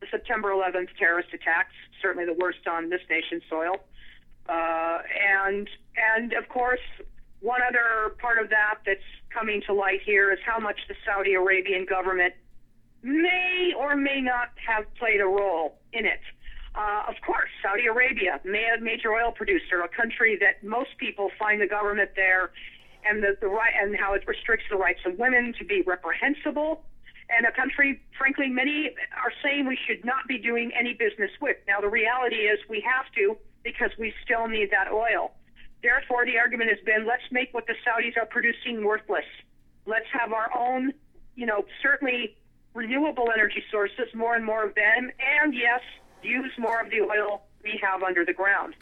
[0.00, 1.72] the September 11th terrorist attacks.
[2.02, 3.76] Certainly the worst on this nation's soil.
[4.46, 4.98] Uh,
[5.42, 6.80] and and of course,
[7.44, 11.34] one other part of that that's coming to light here is how much the Saudi
[11.34, 12.32] Arabian government
[13.02, 16.24] may or may not have played a role in it.
[16.74, 21.60] Uh, of course, Saudi Arabia, ma- major oil producer, a country that most people find
[21.60, 22.50] the government there
[23.04, 26.82] and the, the right and how it restricts the rights of women to be reprehensible,
[27.28, 28.90] and a country, frankly, many
[29.22, 31.58] are saying we should not be doing any business with.
[31.68, 35.32] Now, the reality is we have to because we still need that oil.
[35.84, 39.26] Therefore, the argument has been let's make what the Saudis are producing worthless.
[39.84, 40.94] Let's have our own,
[41.36, 42.38] you know, certainly
[42.72, 45.10] renewable energy sources, more and more of them,
[45.42, 45.82] and yes,
[46.22, 48.74] use more of the oil we have under the ground.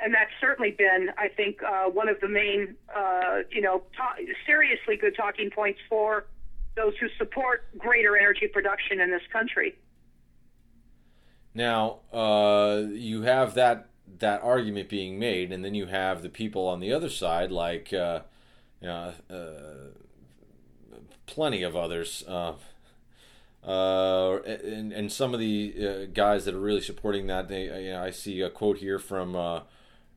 [0.00, 4.16] And that's certainly been, I think, uh, one of the main, uh, you know, ta-
[4.44, 6.26] seriously good talking points for
[6.74, 9.76] those who support greater energy production in this country.
[11.54, 13.88] Now, uh, you have that
[14.18, 17.92] that argument being made, and then you have the people on the other side, like
[17.92, 18.20] uh,
[18.80, 19.90] you know, uh,
[21.26, 22.54] plenty of others, uh,
[23.64, 27.48] uh, and, and some of the uh, guys that are really supporting that.
[27.48, 29.60] They, you know, I see a quote here from uh,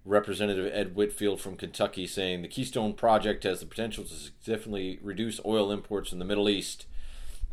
[0.06, 5.40] Representative Ed Whitfield from Kentucky saying the Keystone Project has the potential to significantly reduce
[5.46, 6.86] oil imports from the Middle East.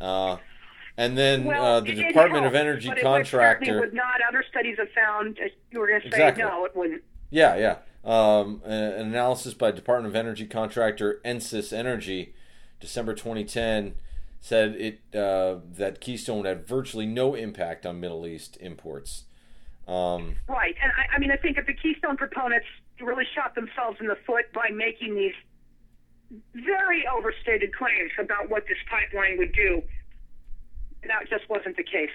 [0.01, 0.37] Uh,
[0.99, 3.81] and then Well, uh, the Department of helps, Energy but it would certainly contractor.
[3.81, 4.21] would not.
[4.29, 6.43] Other studies have found, as you were going to say, Exactly.
[6.45, 7.03] no, it wouldn't.
[7.31, 7.77] Yeah, yeah.
[8.05, 12.35] Um, an analysis by Department of Energy contractor EnSys Energy,
[12.81, 13.95] December 2010,
[14.41, 19.25] said it uh, that Keystone had virtually no impact on Middle East imports.
[19.87, 22.67] Um, Right, and I, I mean, I think that the Keystone proponents
[23.01, 25.35] really shot themselves in the foot by making these
[26.55, 29.83] very overstated claims about what this pipeline would do.
[31.09, 32.11] That just wasn't the case.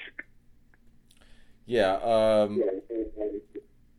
[1.66, 1.96] yeah.
[1.96, 2.62] Um,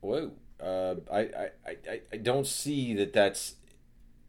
[0.01, 0.31] whoa.
[0.59, 3.55] Uh, I, I, I, I don't see that that's.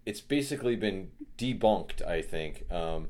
[0.04, 2.02] It's basically been debunked.
[2.06, 2.70] I think.
[2.70, 3.08] Um,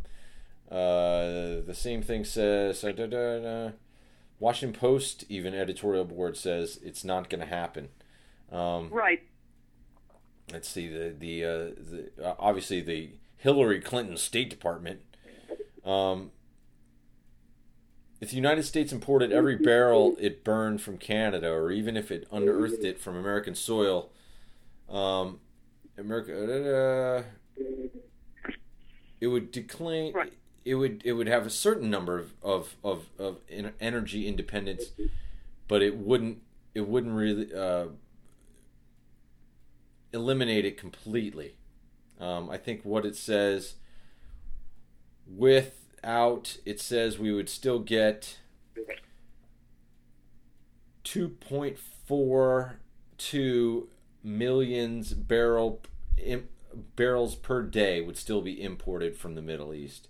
[0.71, 2.85] uh, the same thing says.
[2.85, 3.71] Uh, da, da, da.
[4.39, 7.89] Washington Post even editorial board says it's not going to happen.
[8.53, 9.23] Um, Right.
[10.53, 11.49] let's see the the, uh,
[11.79, 15.01] the uh, obviously the Hillary Clinton State Department.
[15.87, 16.33] Um,
[18.21, 22.27] if the United States imported every barrel it burned from Canada, or even if it
[22.33, 24.11] unearthed it from American soil,
[24.89, 25.41] um,
[25.99, 27.25] America,
[27.59, 27.63] uh,
[29.21, 30.13] it would decline.
[30.13, 30.33] Right.
[30.65, 34.91] It would it would have a certain number of of of, of en- energy independence,
[35.69, 36.43] but it wouldn't
[36.75, 37.87] it wouldn't really uh,
[40.13, 41.55] eliminate it completely.
[42.19, 43.75] Um, I think what it says
[46.07, 48.39] without it says we would still get
[51.05, 53.87] 2.42
[54.23, 55.81] millions barrel
[56.17, 56.47] im,
[56.95, 60.07] barrels per day would still be imported from the Middle East.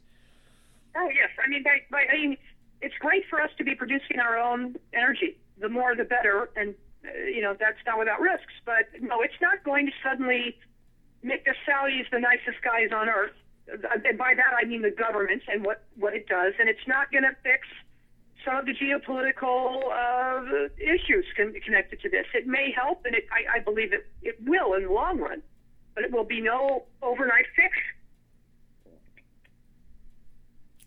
[0.94, 2.36] Oh yes, I mean, by, by, I mean,
[2.82, 5.38] it's great for us to be producing our own energy.
[5.59, 6.74] The more, the better, and
[7.07, 8.53] uh, you know that's not without risks.
[8.66, 10.59] But no, it's not going to suddenly
[11.22, 13.32] make the Saudis the nicest guys on earth.
[13.73, 16.87] Uh, And by that I mean the government and what what it does, and it's
[16.87, 17.67] not going to fix
[18.45, 22.27] some of the geopolitical uh, issues con- connected to this.
[22.33, 25.43] It may help, and it, I, I believe it it will in the long run,
[25.95, 27.75] but it will be no overnight fix.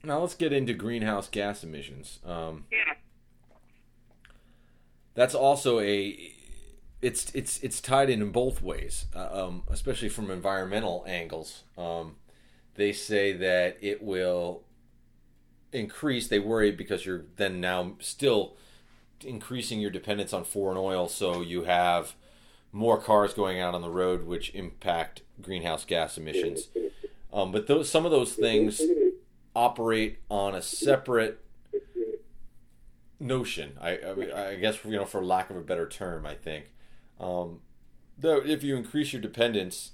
[0.03, 2.19] Now let's get into greenhouse gas emissions.
[2.25, 2.93] Um, Yeah.
[5.13, 6.31] that's also a
[7.01, 11.63] it's it's it's tied in in both ways, uh, um, especially from environmental angles.
[11.77, 12.15] Um,
[12.79, 14.63] they say that it will
[15.71, 16.27] increase.
[16.27, 18.55] They worry because you're then now still
[19.21, 22.15] increasing your dependence on foreign oil, so you have
[22.71, 26.69] more cars going out on the road, which impact greenhouse gas emissions.
[27.33, 28.81] Um, but those some of those things
[29.55, 31.43] operate on a separate
[33.19, 33.77] notion.
[33.81, 36.71] I, I, I guess you know, for lack of a better term, I think.
[37.19, 37.59] Um,
[38.17, 39.91] though, if you increase your dependence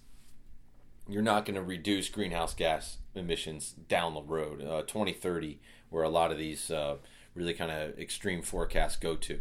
[1.08, 6.10] you're not going to reduce greenhouse gas emissions down the road, uh, 2030, where a
[6.10, 6.97] lot of these uh,
[7.34, 9.39] really kind of extreme forecasts go to.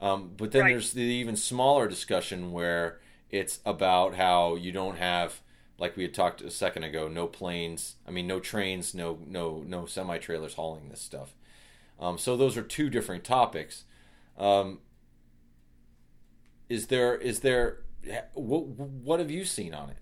[0.00, 0.70] Um, but then right.
[0.72, 5.40] there's the even smaller discussion where it's about how you don't have,
[5.78, 7.96] like we had talked a second ago, no planes.
[8.06, 11.34] I mean, no trains, no no no semi trailers hauling this stuff.
[12.00, 13.84] Um, so those are two different topics.
[14.36, 14.78] Um,
[16.68, 17.80] is there is there
[18.34, 19.98] what what have you seen on it?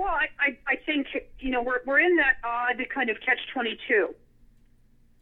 [0.00, 1.08] Well, I, I, I think
[1.40, 4.14] you know we're we're in that odd kind of catch twenty two.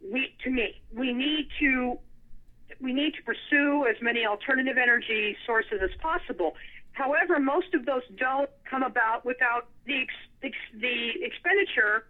[0.01, 1.99] We to me we need to
[2.81, 6.55] we need to pursue as many alternative energy sources as possible.
[6.93, 10.07] However, most of those don't come about without the
[10.45, 12.07] ex, the expenditure,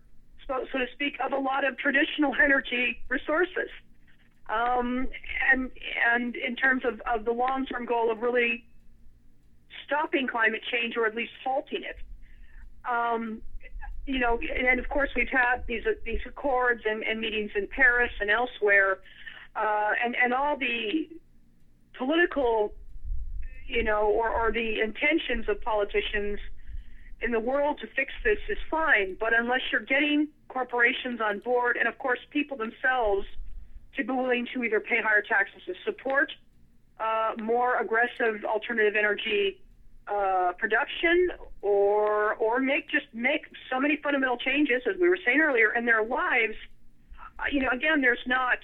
[0.46, 3.70] so, so to speak, of a lot of traditional energy resources.
[4.50, 5.08] Um,
[5.50, 5.70] and
[6.12, 8.66] and in terms of, of the long term goal of really
[9.86, 11.96] stopping climate change or at least halting it.
[12.90, 13.42] Um,
[14.06, 18.10] you know, and of course we've had these these accords and, and meetings in Paris
[18.20, 18.98] and elsewhere
[19.54, 21.08] uh, and and all the
[21.96, 22.72] political,
[23.66, 26.38] you know, or, or the intentions of politicians
[27.20, 31.76] in the world to fix this is fine, but unless you're getting corporations on board,
[31.76, 33.26] and of course people themselves,
[33.96, 36.30] to be willing to either pay higher taxes to support
[37.00, 39.60] uh, more aggressive alternative energy
[40.10, 41.28] uh, production,
[41.62, 45.84] or or make just make so many fundamental changes, as we were saying earlier, in
[45.86, 46.54] their lives.
[47.38, 48.58] Uh, you know, again, there's not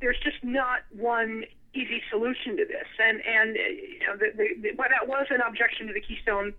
[0.00, 1.44] there's just not one
[1.74, 2.86] easy solution to this.
[2.98, 6.54] And and you know, the, the, the, that was an objection to the Keystone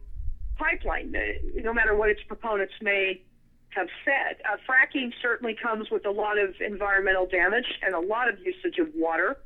[0.58, 1.16] pipeline.
[1.16, 3.22] Uh, no matter what its proponents may
[3.70, 8.30] have said, uh, fracking certainly comes with a lot of environmental damage and a lot
[8.30, 9.38] of usage of water.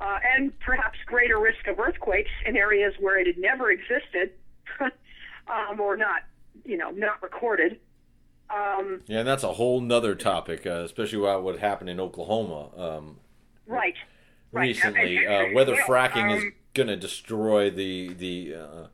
[0.00, 4.30] Uh, and perhaps greater risk of earthquakes in areas where it had never existed,
[4.80, 6.22] um, or not,
[6.64, 7.80] you know, not recorded.
[8.50, 12.70] Um, yeah, and that's a whole nother topic, uh, especially what, what happened in Oklahoma.
[12.76, 13.16] Um,
[13.66, 13.94] right.
[14.52, 15.50] Recently, right.
[15.50, 18.86] Uh, whether fracking um, is going to destroy the the uh,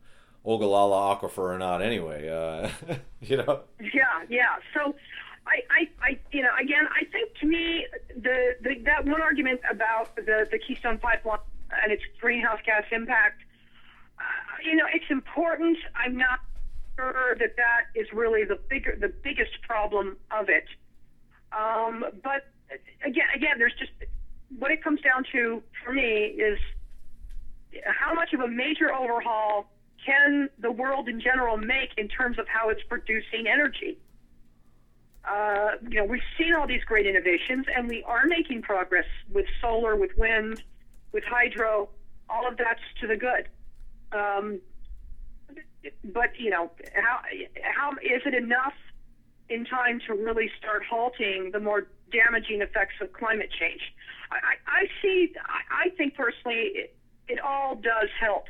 [0.45, 2.29] Ogallala aquifer or not, anyway.
[2.29, 2.69] Uh,
[3.21, 3.61] you know.
[3.81, 4.57] Yeah, yeah.
[4.75, 4.95] So,
[5.47, 7.87] I, I, I, you know, again, I think to me,
[8.17, 11.41] the, the that one argument about the the Keystone Pipeline
[11.83, 13.43] and its greenhouse gas impact,
[14.19, 14.23] uh,
[14.65, 15.77] you know, it's important.
[15.95, 16.41] I'm not
[16.97, 20.65] sure that that is really the bigger, the biggest problem of it.
[21.53, 22.47] Um, but
[23.05, 23.93] again, again, there's just
[24.59, 26.59] what it comes down to for me is
[27.85, 29.67] how much of a major overhaul
[30.05, 33.99] can the world in general make in terms of how it's producing energy.
[35.29, 39.47] Uh, you know, we've seen all these great innovations, and we are making progress with
[39.61, 40.63] solar, with wind,
[41.13, 41.89] with hydro.
[42.29, 43.49] All of that's to the good.
[44.13, 44.61] Um,
[46.05, 47.21] but you know, how
[47.63, 48.75] how is it enough
[49.49, 53.81] in time to really start halting the more damaging effects of climate change?
[54.31, 55.33] I, I, see.
[55.71, 56.97] I, think personally, it,
[57.29, 58.47] it all does help.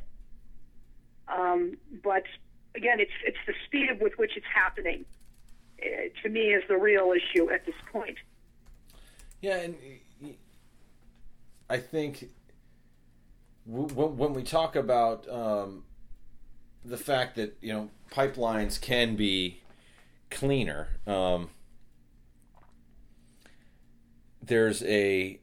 [1.29, 2.25] Um, but
[2.75, 5.05] again, it's it's the speed with which it's happening.
[5.85, 8.17] Uh, to me, is the real issue at this point.
[9.41, 9.77] Yeah, and
[11.69, 12.29] I think
[13.67, 15.85] when we talk about um,
[16.85, 19.61] the fact that you know pipelines can be
[20.31, 20.89] cleaner.
[21.07, 21.51] Um,
[24.43, 25.41] there's a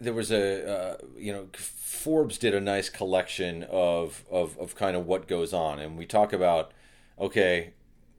[0.00, 4.96] there was a uh, you know Forbes did a nice collection of, of of kind
[4.96, 6.72] of what goes on, and we talk about
[7.18, 7.72] okay,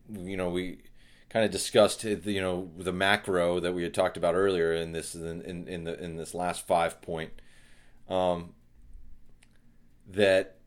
[0.09, 0.79] you know we
[1.31, 5.15] kind of discussed you know the macro that we had talked about earlier in this
[5.15, 7.31] in in, in the in this last five point
[8.09, 8.53] um,
[10.05, 10.57] that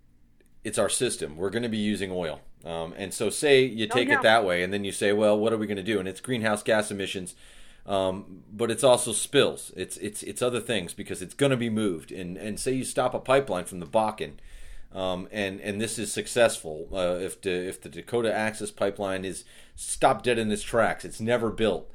[0.64, 1.36] it's our system.
[1.36, 2.40] We're going to be using oil.
[2.64, 4.18] Um, and so, say you oh, take oh, yeah.
[4.18, 5.98] it that way, and then you say, well, what are we going to do?
[5.98, 7.34] And it's greenhouse gas emissions,
[7.84, 9.70] um, but it's also spills.
[9.76, 12.10] It's it's it's other things because it's going to be moved.
[12.10, 14.36] And and say you stop a pipeline from the Bakken,
[14.94, 16.88] um, and and this is successful.
[16.92, 21.20] Uh, if the if the Dakota Access Pipeline is stopped dead in its tracks, it's
[21.20, 21.90] never built.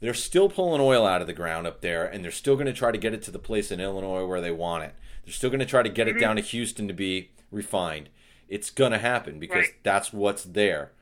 [0.00, 2.72] They're still pulling oil out of the ground up there, and they're still going to
[2.72, 4.94] try to get it to the place in Illinois where they want it.
[5.24, 6.18] They're still going to try to get mm-hmm.
[6.18, 8.10] it down to Houston to be refined.
[8.48, 9.82] It's gonna happen because right.
[9.82, 10.92] that's what's there.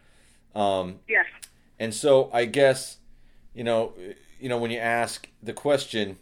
[0.54, 1.26] Um, yes.
[1.78, 2.98] And so I guess
[3.54, 3.92] you know,
[4.40, 6.18] you know, when you ask the question,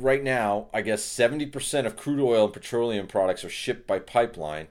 [0.00, 3.98] right now, I guess seventy percent of crude oil and petroleum products are shipped by
[3.98, 4.68] pipeline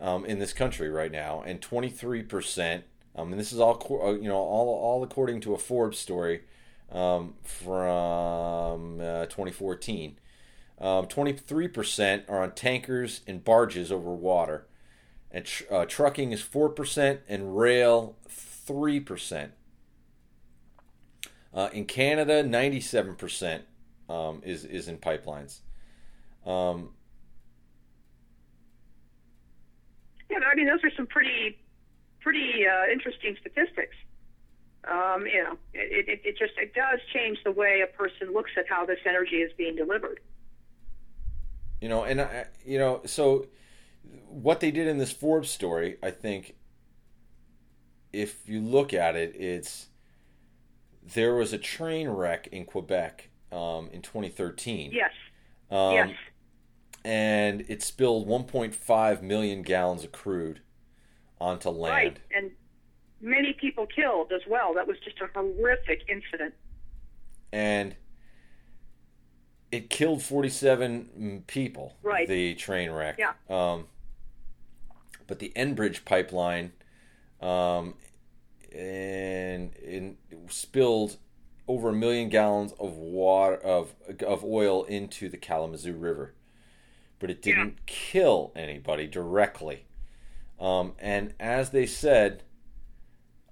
[0.00, 2.84] um, in this country right now, and twenty three percent.
[3.16, 6.42] Um, and this is all uh, you know, all all according to a Forbes story
[6.90, 10.18] um, from uh, 2014.
[10.80, 14.66] Um, 23% are on tankers and barges over water.
[15.30, 19.52] and tr- uh, trucking is four percent, and rail three percent.
[21.52, 23.64] Uh, in Canada, ninety-seven percent
[24.08, 25.60] um, is is in pipelines.
[26.46, 26.90] Um,
[30.30, 31.58] yeah, I mean those are some pretty
[32.20, 33.96] pretty uh, interesting statistics.
[34.90, 38.50] Um, you know, it, it, it just it does change the way a person looks
[38.58, 40.20] at how this energy is being delivered.
[41.80, 43.46] You know, and I, you know, so
[44.28, 46.54] what they did in this Forbes story, I think,
[48.12, 49.88] if you look at it, it's
[51.02, 54.90] there was a train wreck in Quebec um, in 2013.
[54.92, 55.10] Yes.
[55.70, 56.10] Um, yes.
[57.04, 60.60] And it spilled 1.5 million gallons of crude
[61.40, 61.94] onto land.
[61.94, 62.50] Right, and
[63.20, 64.74] many people killed as well.
[64.74, 66.54] That was just a horrific incident.
[67.52, 67.94] And
[69.70, 71.96] it killed 47 people.
[72.02, 72.28] Right.
[72.28, 73.18] The train wreck.
[73.18, 73.32] Yeah.
[73.50, 73.86] Um,
[75.26, 76.72] but the Enbridge pipeline,
[77.40, 77.94] um,
[78.72, 80.16] and, and
[80.48, 81.16] spilled
[81.66, 86.34] over a million gallons of water of of oil into the Kalamazoo River,
[87.18, 87.82] but it didn't Yeah.
[87.86, 89.86] kill anybody directly.
[90.60, 92.42] Um, and as they said,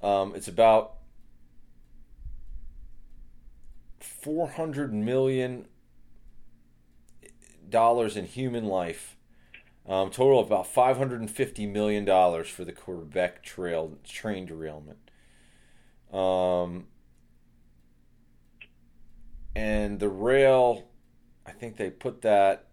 [0.03, 0.97] um, it's about
[3.99, 5.67] four hundred million
[7.69, 9.17] dollars in human life.
[9.89, 14.47] Um, total of about five hundred and fifty million dollars for the Quebec trail train
[14.47, 14.99] derailment.
[16.13, 16.87] Um,
[19.55, 20.85] and the rail,
[21.47, 22.67] I think they put that.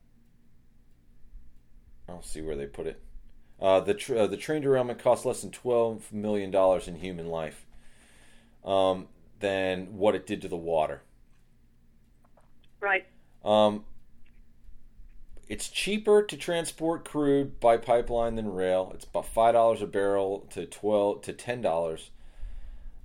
[2.08, 3.02] I'll see where they put it.
[3.62, 7.28] Uh, the tr- uh, the train derailment cost less than twelve million dollars in human
[7.28, 7.66] life.
[8.64, 9.08] Um,
[9.40, 11.02] than what it did to the water.
[12.82, 13.06] Right.
[13.44, 13.86] Um,
[15.48, 18.92] it's cheaper to transport crude by pipeline than rail.
[18.94, 22.12] It's about five dollars a barrel to twelve to ten dollars,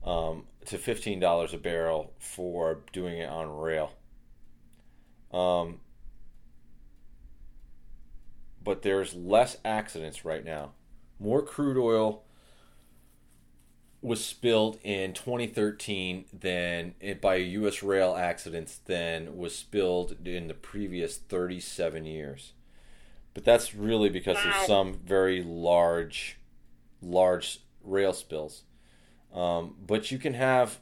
[0.04, 3.92] um, to fifteen dollars a barrel for doing it on rail.
[5.32, 5.80] Um,
[8.62, 10.72] but there's less accidents right now.
[11.18, 12.22] More crude oil
[14.00, 17.82] was spilled in 2013 than it, by U.S.
[17.82, 22.52] rail accidents than was spilled in the previous 37 years.
[23.32, 24.50] But that's really because Wow.
[24.60, 26.36] of some very large,
[27.00, 28.64] large rail spills.
[29.34, 30.78] Um, but you can have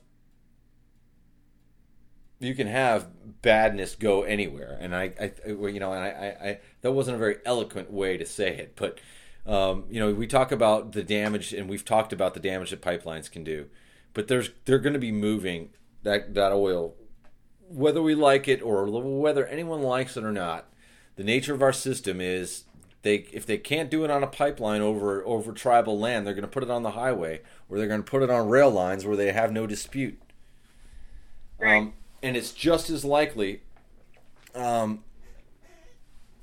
[2.38, 3.08] you can have
[3.40, 7.18] badness go anywhere, and I, I you know, and I, I, I that wasn't a
[7.18, 8.98] very eloquent way to say it, but
[9.46, 12.82] um, you know, we talk about the damage, and we've talked about the damage that
[12.82, 13.66] pipelines can do,
[14.12, 15.70] but there's they're going to be moving
[16.02, 16.94] that that oil,
[17.68, 20.68] whether we like it or whether anyone likes it or not.
[21.14, 22.64] The nature of our system is
[23.02, 26.42] they if they can't do it on a pipeline over over tribal land, they're going
[26.42, 29.04] to put it on the highway, or they're going to put it on rail lines
[29.04, 30.20] where they have no dispute.
[31.58, 31.82] Right.
[31.82, 33.62] Um, and it's just as likely,
[34.54, 35.02] um,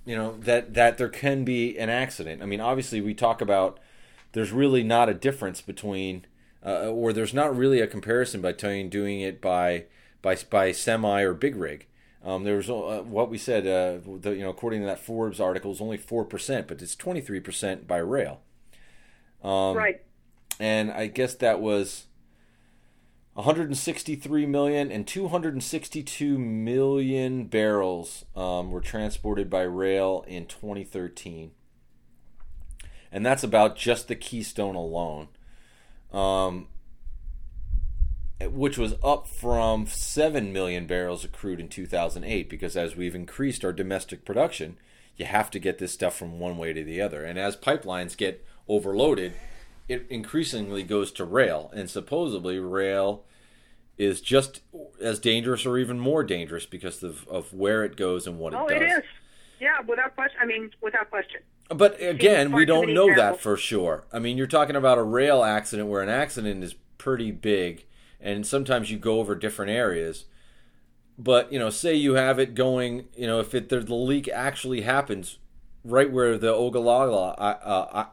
[0.05, 2.41] you know, that that there can be an accident.
[2.41, 3.79] I mean, obviously, we talk about
[4.33, 6.25] there's really not a difference between,
[6.65, 9.85] uh, or there's not really a comparison between doing it by
[10.21, 11.85] by by semi or big rig.
[12.23, 15.39] Um, there was uh, what we said, uh, the, you know, according to that Forbes
[15.39, 18.41] article, is only four percent, but it's twenty three percent by rail.
[19.41, 20.01] Um, right.
[20.59, 22.07] and I guess that was
[23.39, 31.51] 163 million and 262 million barrels um, were transported by rail in 2013,
[33.13, 35.29] and that's about just the Keystone alone,
[36.11, 36.67] um,
[38.41, 42.49] which was up from 7 million barrels of crude in 2008.
[42.49, 44.77] Because as we've increased our domestic production,
[45.17, 48.15] you have to get this stuff from one way to the other, and as pipelines
[48.15, 49.33] get overloaded
[49.89, 53.25] it increasingly goes to rail, and supposedly rail
[53.97, 54.61] is just
[55.01, 58.67] as dangerous or even more dangerous because of, of where it goes and what Oh,
[58.67, 58.81] it does.
[58.81, 59.03] Oh, it is.
[59.59, 60.39] Yeah, without question.
[60.41, 61.41] I mean, without question.
[61.69, 64.05] But again, we don't know that for sure.
[64.13, 67.85] I mean, you're talking about a rail accident where an accident is pretty big,
[68.21, 70.25] and sometimes you go over different areas.
[71.17, 73.07] But you know, say you have it going.
[73.15, 75.37] You know, if it the, the leak actually happens
[75.83, 78.05] right where the Ogallala uh, uh,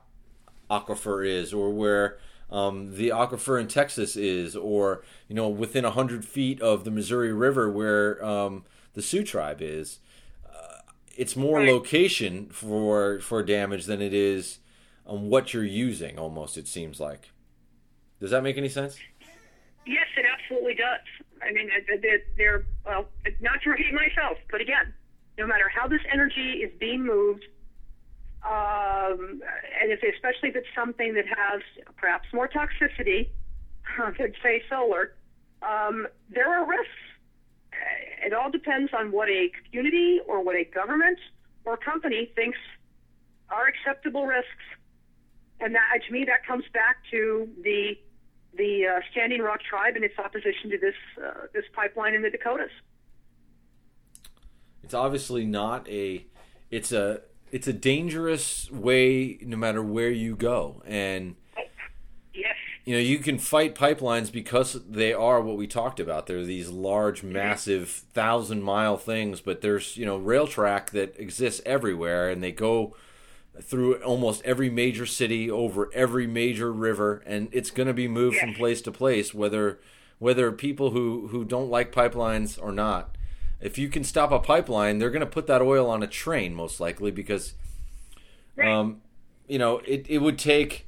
[0.70, 2.18] aquifer is, or where
[2.50, 7.32] um, the aquifer in Texas is, or you know, within hundred feet of the Missouri
[7.32, 8.64] River where um,
[8.94, 9.98] the Sioux tribe is.
[10.44, 10.80] Uh,
[11.16, 11.68] it's more Right.
[11.68, 14.58] location for for damage than it is
[15.06, 16.18] um, what you're using.
[16.18, 17.30] Almost, it seems like.
[18.20, 18.98] Does that make any sense?
[19.86, 21.06] Yes, it absolutely does.
[21.40, 21.70] I mean,
[22.02, 23.06] they're, they're well,
[23.40, 24.92] not to repeat myself, but again,
[25.38, 27.44] no matter how this energy is being moved,
[28.44, 29.40] um,
[29.80, 31.62] and if, especially if it's something that has
[31.96, 33.28] perhaps more toxicity
[34.18, 35.14] than say solar,
[35.62, 36.90] um, there are risks.
[38.24, 41.18] It all depends on what a community or what a government
[41.64, 42.58] or company thinks
[43.50, 44.66] are acceptable risks,
[45.60, 47.98] and that to me that comes back to the
[48.56, 52.30] the uh, Standing Rock tribe and its opposition to this uh, this pipeline in the
[52.30, 52.70] Dakotas.
[54.82, 56.26] It's obviously not a.
[56.70, 57.22] It's a.
[57.52, 61.36] It's a dangerous way, no matter where you go, and
[62.34, 66.26] yes, you know you can fight pipelines because they are what we talked about.
[66.26, 71.62] They're these large, massive, thousand mile things, but there's you know rail track that exists
[71.64, 72.96] everywhere, and they go
[73.62, 78.34] through almost every major city, over every major river, and it's going to be moved
[78.36, 78.44] Yes.
[78.44, 79.78] from place to place, whether
[80.18, 83.16] whether people who who don't like pipelines or not.
[83.60, 86.54] If you can stop a pipeline, they're going to put that oil on a train
[86.54, 87.54] most likely because,
[88.54, 88.68] Right.
[88.68, 89.00] um,
[89.48, 90.86] you know, it it would take.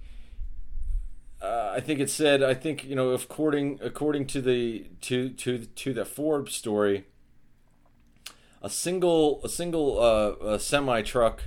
[1.41, 2.43] Uh, I think it said.
[2.43, 7.05] I think you know, according according to the to to to the Forbes story,
[8.63, 11.45] a single a single uh, semi truck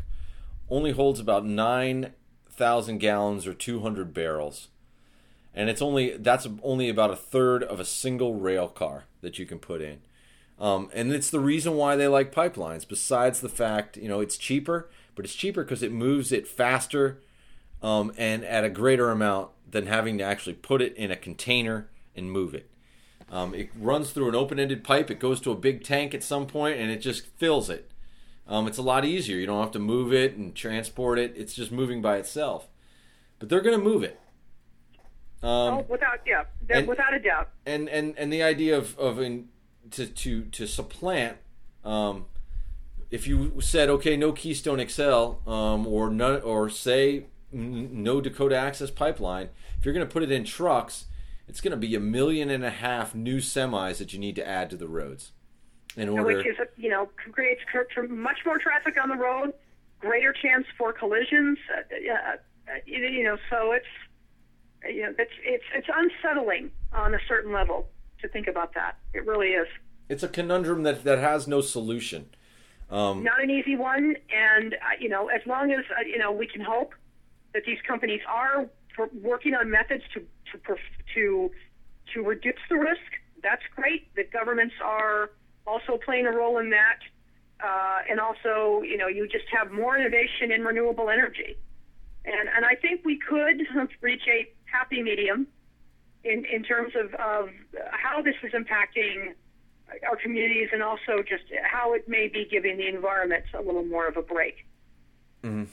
[0.71, 2.13] only holds about nine
[2.49, 4.69] thousand gallons or two hundred barrels,
[5.53, 9.45] and it's only that's only about a third of a single rail car that you
[9.45, 9.99] can put in.
[10.59, 12.87] Um, and it's the reason why they like pipelines.
[12.87, 17.19] Besides the fact, you know, it's cheaper, but it's cheaper because it moves it faster
[17.81, 21.89] um, and at a greater amount than having to actually put it in a container
[22.15, 22.69] and move it.
[23.31, 25.09] Um, it runs through an open-ended pipe.
[25.09, 27.89] It goes to a big tank at some point, and it just fills it.
[28.51, 29.37] Um, it's a lot easier.
[29.37, 31.33] You don't have to move it and transport it.
[31.37, 32.67] It's just moving by itself.
[33.39, 34.19] But they're going to move it.
[35.41, 35.49] Um,
[35.79, 37.49] oh, without yeah, and- without a doubt.
[37.65, 39.47] and and and the idea of of in,
[39.91, 41.37] to to to supplant
[41.83, 42.25] um
[43.09, 48.55] if you said okay no keystone xl um or no or say n- no dakota
[48.55, 49.49] access pipeline
[49.79, 51.05] if you're going to put it in trucks
[51.47, 54.47] it's going to be a million and a half new semis that you need to
[54.47, 55.31] add to the roads
[55.95, 57.61] in order which is you know creates
[58.09, 59.53] much more traffic on the road,
[59.99, 61.57] greater chance for collisions.
[61.69, 62.35] Uh, uh,
[62.67, 63.85] uh, you know, so it's
[64.87, 67.87] you know it's it's it's unsettling on a certain level
[68.21, 68.97] to think about that.
[69.13, 69.67] It really is
[70.09, 72.29] it's a conundrum that that has no solution
[72.91, 76.45] um not an easy one, and uh, you know, as long as you know, we
[76.45, 76.93] can hope
[77.53, 78.67] that these companies are
[79.21, 80.19] working on methods to
[80.51, 80.75] to
[81.15, 81.51] to
[82.13, 82.99] to reduce the risk.
[83.41, 84.13] That's great.
[84.15, 85.31] That governments are
[85.71, 86.99] also playing a role in that,
[87.63, 91.57] uh, and also, you know, you just have more innovation in renewable energy,
[92.25, 93.61] and and I think we could
[94.01, 95.47] reach a happy medium
[96.23, 97.49] in in terms of of
[97.91, 99.33] how this is impacting
[100.07, 104.07] our communities and also just how it may be giving the environment a little more
[104.07, 104.65] of a break.
[105.43, 105.71] Mm-hmm.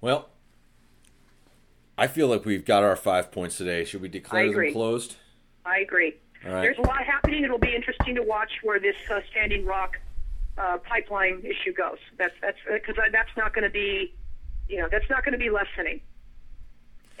[0.00, 0.28] Well
[2.00, 5.16] i feel like we've got our five points today should we declare them closed
[5.68, 6.14] I agree.
[6.48, 6.62] Right.
[6.62, 7.44] There's a lot happening.
[7.44, 9.98] It'll be interesting to watch where this uh, Standing Rock
[10.56, 11.98] uh, pipeline issue goes.
[12.16, 14.14] That's that's because that's not going to be,
[14.68, 16.00] you know, that's not going to be lessening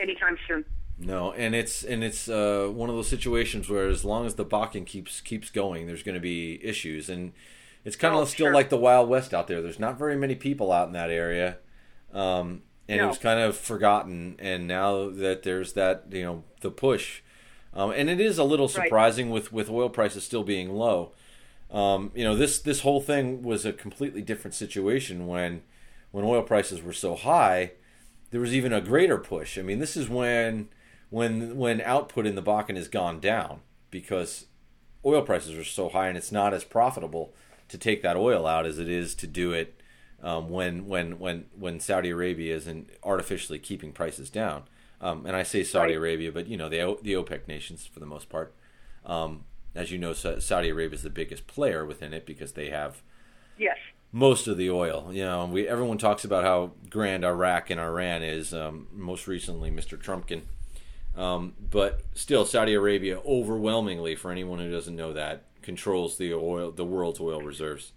[0.00, 0.64] anytime soon.
[0.98, 4.44] No, and it's and it's uh, one of those situations where as long as the
[4.44, 7.32] Bakken keeps keeps going, there's going to be issues, and
[7.84, 8.54] it's kind of Oh, still sure.
[8.54, 9.62] like the Wild West out there.
[9.62, 11.58] There's not very many people out in that area,
[12.12, 14.34] um, and it was kind of forgotten.
[14.40, 17.22] And now that there's that, you know, the push,
[17.78, 18.84] um, and it is a little Right.
[18.84, 21.12] surprising with with oil prices still being low.
[21.70, 25.62] Um, you know, this this whole thing was a completely different situation when
[26.10, 27.72] when oil prices were so high.
[28.30, 29.56] There was even a greater push.
[29.58, 30.68] I mean, this is when
[31.10, 33.60] when when output in the Bakken has gone down
[33.90, 34.46] because
[35.04, 37.32] oil prices are so high and it's not as profitable
[37.68, 39.80] to take that oil out as it is to do it
[40.22, 44.64] um, when when when when Saudi Arabia isn't artificially keeping prices down.
[45.00, 45.98] Um, and I say Saudi Right.
[45.98, 48.54] Arabia, but you know the O- the OPEC nations for the most part.
[49.06, 49.44] Um,
[49.74, 53.02] as you know, Sa- Saudi Arabia is the biggest player within it because they have
[53.56, 53.76] Yes.
[54.12, 55.10] most of the oil.
[55.12, 58.52] You know, we everyone talks about how grand Iraq and Iran is.
[58.52, 59.96] Um, most recently, Mr.
[59.96, 60.42] Trumpkin.
[61.16, 66.70] Um, but still, Saudi Arabia overwhelmingly, for anyone who doesn't know that, controls the oil,
[66.70, 67.92] the world's oil reserves.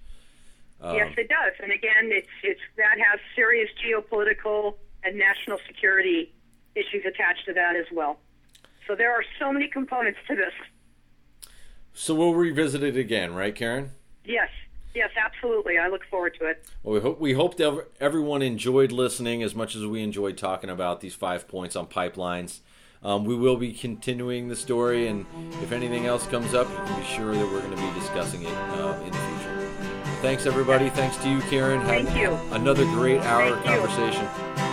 [0.80, 1.54] Um, yes, it does.
[1.62, 6.34] And again, it's it's that has serious geopolitical and national security
[6.76, 8.20] issues attached to that as well.
[8.88, 10.54] So there are so many components to this.
[11.94, 13.92] So we'll revisit it again, right, Karen?
[14.26, 14.50] Yes.
[14.94, 15.78] Yes, absolutely.
[15.78, 16.66] I look forward to it.
[16.84, 20.70] Well, we hope we hope that everyone enjoyed listening as much as we enjoyed talking
[20.70, 22.60] about these five points on pipelines.
[23.04, 25.26] Um, we will be continuing the story, and
[25.64, 28.44] if anything else comes up, you can be sure that we're going to be discussing
[28.44, 29.70] it uh, in the future.
[30.22, 30.90] Thanks, everybody.
[30.90, 31.82] Thanks to you, Karen.
[31.88, 32.38] Thank you.
[32.52, 33.88] Another great hour Thank of you.
[33.88, 34.71] conversation.